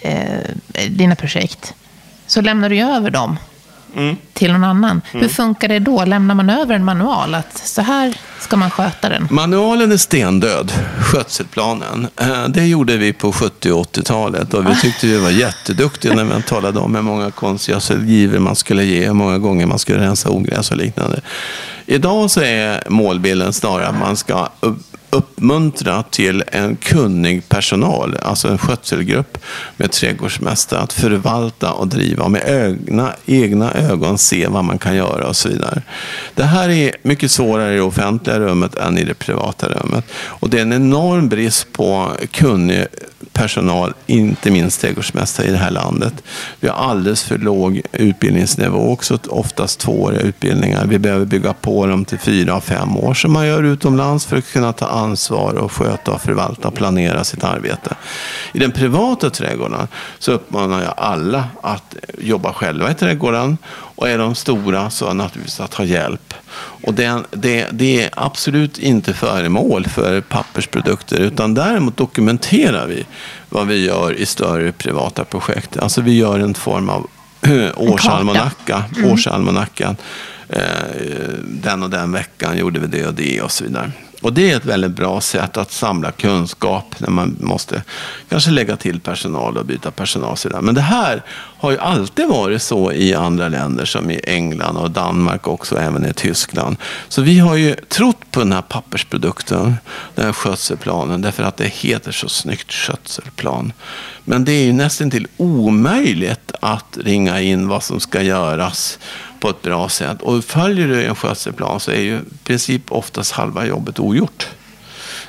[0.00, 0.40] eh,
[0.88, 1.74] dina projekt
[2.26, 3.36] så lämnar du över dem
[3.96, 4.16] mm.
[4.32, 5.02] till någon annan.
[5.10, 5.22] Mm.
[5.22, 6.04] Hur funkar det då?
[6.04, 7.34] Lämnar man över en manual?
[7.34, 9.28] Att så här ska man sköta den?
[9.30, 12.08] Manualen är stendöd, skötselplanen.
[12.16, 16.24] Eh, det gjorde vi på 70 och 80-talet och vi tyckte vi var jätteduktiga när
[16.24, 20.30] vi talade om hur många konstgödselgivor man skulle ge, hur många gånger man skulle rensa
[20.30, 21.20] ogräs och liknande.
[21.90, 24.48] Idag så är målbilden snarare att man ska
[25.10, 29.38] uppmuntra till en kunnig personal, alltså en skötselgrupp
[29.76, 34.96] med trädgårdsmästare, att förvalta och driva och med egna, egna ögon se vad man kan
[34.96, 35.82] göra och så vidare.
[36.34, 40.04] Det här är mycket svårare i det offentliga rummet än i det privata rummet.
[40.14, 42.86] Och det är en enorm brist på kunnig
[43.32, 46.14] personal, inte minst trädgårdsmästare i det här landet.
[46.60, 50.86] Vi har alldeles för låg utbildningsnivå, också oftast tvååriga utbildningar.
[50.86, 54.52] Vi behöver bygga på dem till fyra, fem år som man gör utomlands för att
[54.52, 57.94] kunna ta ansvar och sköta, förvalta och planera sitt arbete.
[58.52, 64.18] I den privata trädgården så uppmanar jag alla att jobba själva i trädgården och är
[64.18, 66.34] de stora så naturligtvis att ha hjälp.
[66.84, 73.06] Och det, det, det, är absolut inte föremål för pappersprodukter utan däremot dokumenterar vi
[73.48, 75.76] vad vi gör i större privata projekt.
[75.76, 77.06] Alltså vi gör en form av
[77.76, 78.84] årsalmanacka.
[78.96, 79.10] Mm.
[79.12, 79.96] årsalmanacka.
[80.48, 80.62] Eh,
[81.44, 83.92] den och den veckan gjorde vi det och det och så vidare.
[84.22, 87.82] Och det är ett väldigt bra sätt att samla kunskap när man måste
[88.28, 90.36] kanske lägga till personal och byta personal.
[90.60, 91.22] Men det här
[91.58, 96.06] har ju alltid varit så i andra länder som i England och Danmark också, även
[96.06, 96.76] i Tyskland.
[97.08, 99.76] Så vi har ju trott på den här pappersprodukten,
[100.14, 103.72] den här skötselplanen, därför att det heter så snyggt skötselplan.
[104.24, 108.98] Men det är ju nästan till omöjligt att ringa in vad som ska göras
[109.40, 110.22] på ett bra sätt.
[110.22, 114.48] Och följer du en skötselplan så är ju i princip oftast halva jobbet ogjort.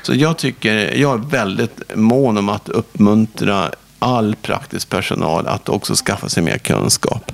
[0.02, 5.94] Så jag tycker, jag är väldigt mån om att uppmuntra all praktisk personal att också
[5.96, 7.32] skaffa sig mer kunskap.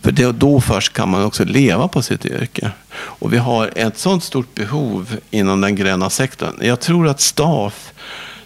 [0.00, 2.70] För det, då först kan man också leva på sitt yrke.
[2.92, 6.54] Och vi har ett sådant stort behov inom den gröna sektorn.
[6.60, 7.92] Jag tror att staff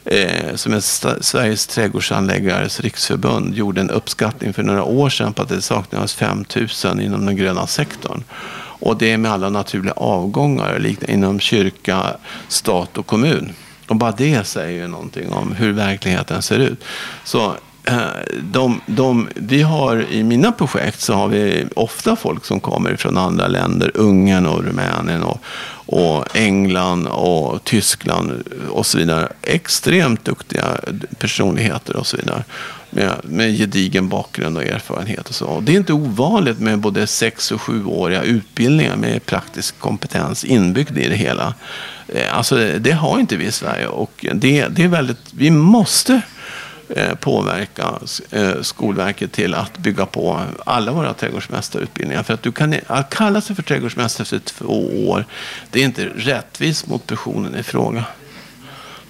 [0.05, 0.80] eh, som är
[1.22, 6.44] Sveriges trädgårdsanläggares riksförbund, gjorde en uppskattning för några år sedan på att det saknades 5
[6.84, 8.24] 000 inom den gröna sektorn.
[8.84, 12.16] Och det är med alla naturliga avgångar inom kyrka,
[12.48, 13.52] stat och kommun.
[13.88, 16.84] Och bara det säger ju någonting om hur verkligheten ser ut.
[17.24, 17.98] Så eh,
[18.42, 23.18] de, de, vi har, I mina projekt så har vi ofta folk som kommer från
[23.18, 25.40] andra länder, Ungern och Rumänien och,
[25.87, 29.32] och England och Tyskland och så vidare.
[29.43, 30.80] Extremt duktiga
[31.18, 32.45] personligheter och så vidare.
[32.95, 35.47] med, med gedigen bakgrund och erfarenhet och så.
[35.47, 40.99] Och det är inte ovanligt med både sex och sjuåriga utbildningar med praktisk kompetens inbyggd
[40.99, 41.55] i det hela.
[42.09, 46.22] Eh, alltså det har inte vi i Sverige och det, det är väldigt, vi måste
[47.20, 47.99] påverka
[48.30, 52.22] eh, Skolverket till att bygga på alla våra trädgårdsmästarutbildningar.
[52.22, 55.24] För att du kan att kalla sig för trädgårdsmästare efter två år,
[55.70, 58.05] det är inte rättvist mot personen i fråga.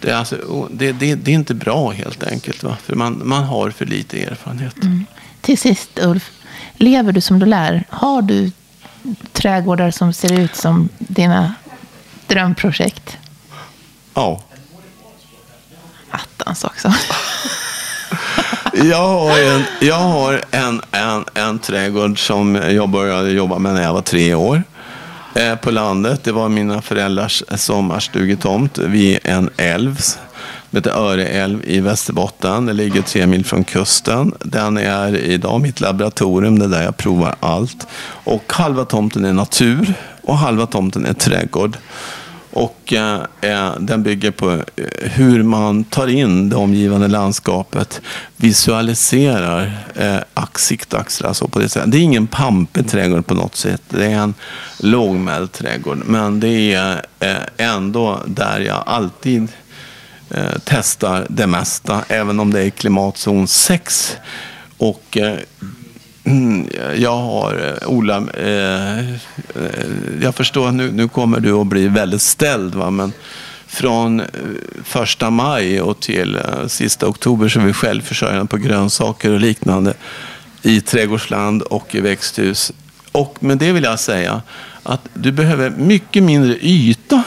[0.00, 2.76] Det är, alltså, det, det, det är inte bra helt enkelt, va?
[2.82, 4.82] för man, man har för lite erfarenhet.
[4.82, 5.04] Mm.
[5.40, 6.30] Till sist Ulf,
[6.76, 7.84] lever du som du lär?
[7.88, 8.50] Har du
[9.32, 11.54] trädgårdar som ser ut som dina
[12.26, 13.18] drömprojekt?
[14.14, 14.42] Ja.
[16.10, 16.92] Attans också.
[18.76, 23.82] jag har, en, jag har en, en, en trädgård som jag började jobba med när
[23.82, 24.62] jag var tre år.
[25.34, 26.24] Eh, på landet.
[26.24, 30.00] Det var mina föräldrars sommarstugetomt vid en älv.
[30.70, 32.66] Det heter Öreälv i Västerbotten.
[32.66, 34.32] Det ligger tre mil från kusten.
[34.40, 36.58] Den är idag mitt laboratorium.
[36.58, 37.86] Det är där jag provar allt.
[38.24, 41.76] Och halva tomten är natur och halva tomten är trädgård.
[42.54, 48.00] Och eh, eh, den bygger på eh, hur man tar in det omgivande landskapet,
[48.36, 51.28] visualiserar eh, siktaxlar.
[51.28, 51.92] Alltså på det, sättet.
[51.92, 53.82] det är ingen pampig trädgård på något sätt.
[53.88, 54.34] Det är en
[54.78, 55.98] lågmäld trädgård.
[56.06, 59.48] Men det är eh, ändå där jag alltid
[60.30, 64.16] eh, testar det mesta, även om det är klimatzon 6.
[64.78, 65.38] Och eh,
[66.24, 69.14] Mm, jag har, eh, Ola, eh, eh,
[70.22, 72.90] jag förstår att nu, nu kommer du att bli väldigt ställd, va?
[72.90, 73.12] men
[73.66, 74.26] från eh,
[74.84, 79.94] första maj och till sista oktober så är vi självförsörjande på grönsaker och liknande
[80.62, 82.72] i trädgårdsland och i växthus.
[83.12, 84.42] Och med det vill jag säga
[84.82, 87.22] att du behöver mycket mindre yta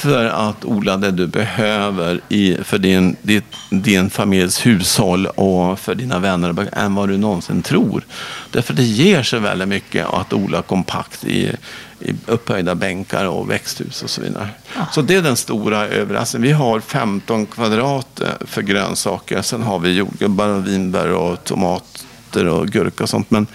[0.00, 5.94] för att odla det du behöver i, för din, din, din familjs hushåll och för
[5.94, 8.04] dina vänner än vad du någonsin tror.
[8.50, 11.52] Därför det ger sig väldigt mycket att odla kompakt i,
[12.00, 14.48] i upphöjda bänkar och växthus och så vidare.
[14.76, 14.86] Ja.
[14.92, 16.48] Så det är den stora överraskningen.
[16.48, 19.42] Vi har 15 kvadrat eh, för grönsaker.
[19.42, 23.30] Sen har vi jordgubbar och vinbär och tomater och gurka och sånt.
[23.30, 23.46] Men,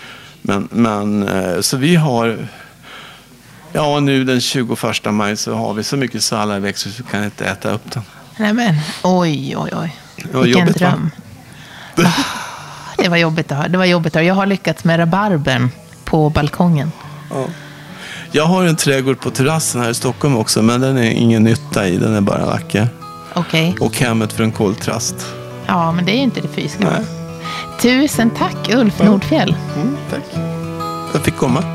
[0.42, 2.48] men, men, eh, så vi har
[3.76, 7.10] Ja, nu den 21 maj så har vi så mycket sallad i växthus så vi
[7.12, 8.04] kan inte äta upp den.
[8.38, 9.96] Nej men, oj, oj, oj.
[10.16, 11.12] Vilken jobbigt, dröm.
[11.96, 12.14] Va?
[12.98, 13.68] det var jobbigt att höra.
[13.68, 14.26] Det var jobbigt att höra.
[14.26, 15.70] Jag har lyckats med rabarbern
[16.06, 16.92] på balkongen.
[17.30, 17.46] Ja.
[18.32, 21.88] Jag har en trädgård på terrassen här i Stockholm också, men den är ingen nytta
[21.88, 21.98] i.
[21.98, 22.88] Den är bara vacker.
[23.34, 23.70] Okej.
[23.70, 23.88] Okay.
[23.88, 25.16] Och hemmet för en koltrast.
[25.68, 27.06] Ja, men det är ju inte det fysiska.
[27.82, 29.56] Tusen tack Ulf Nordfjell.
[29.76, 30.24] Mm, tack.
[31.14, 31.75] Jag fick komma.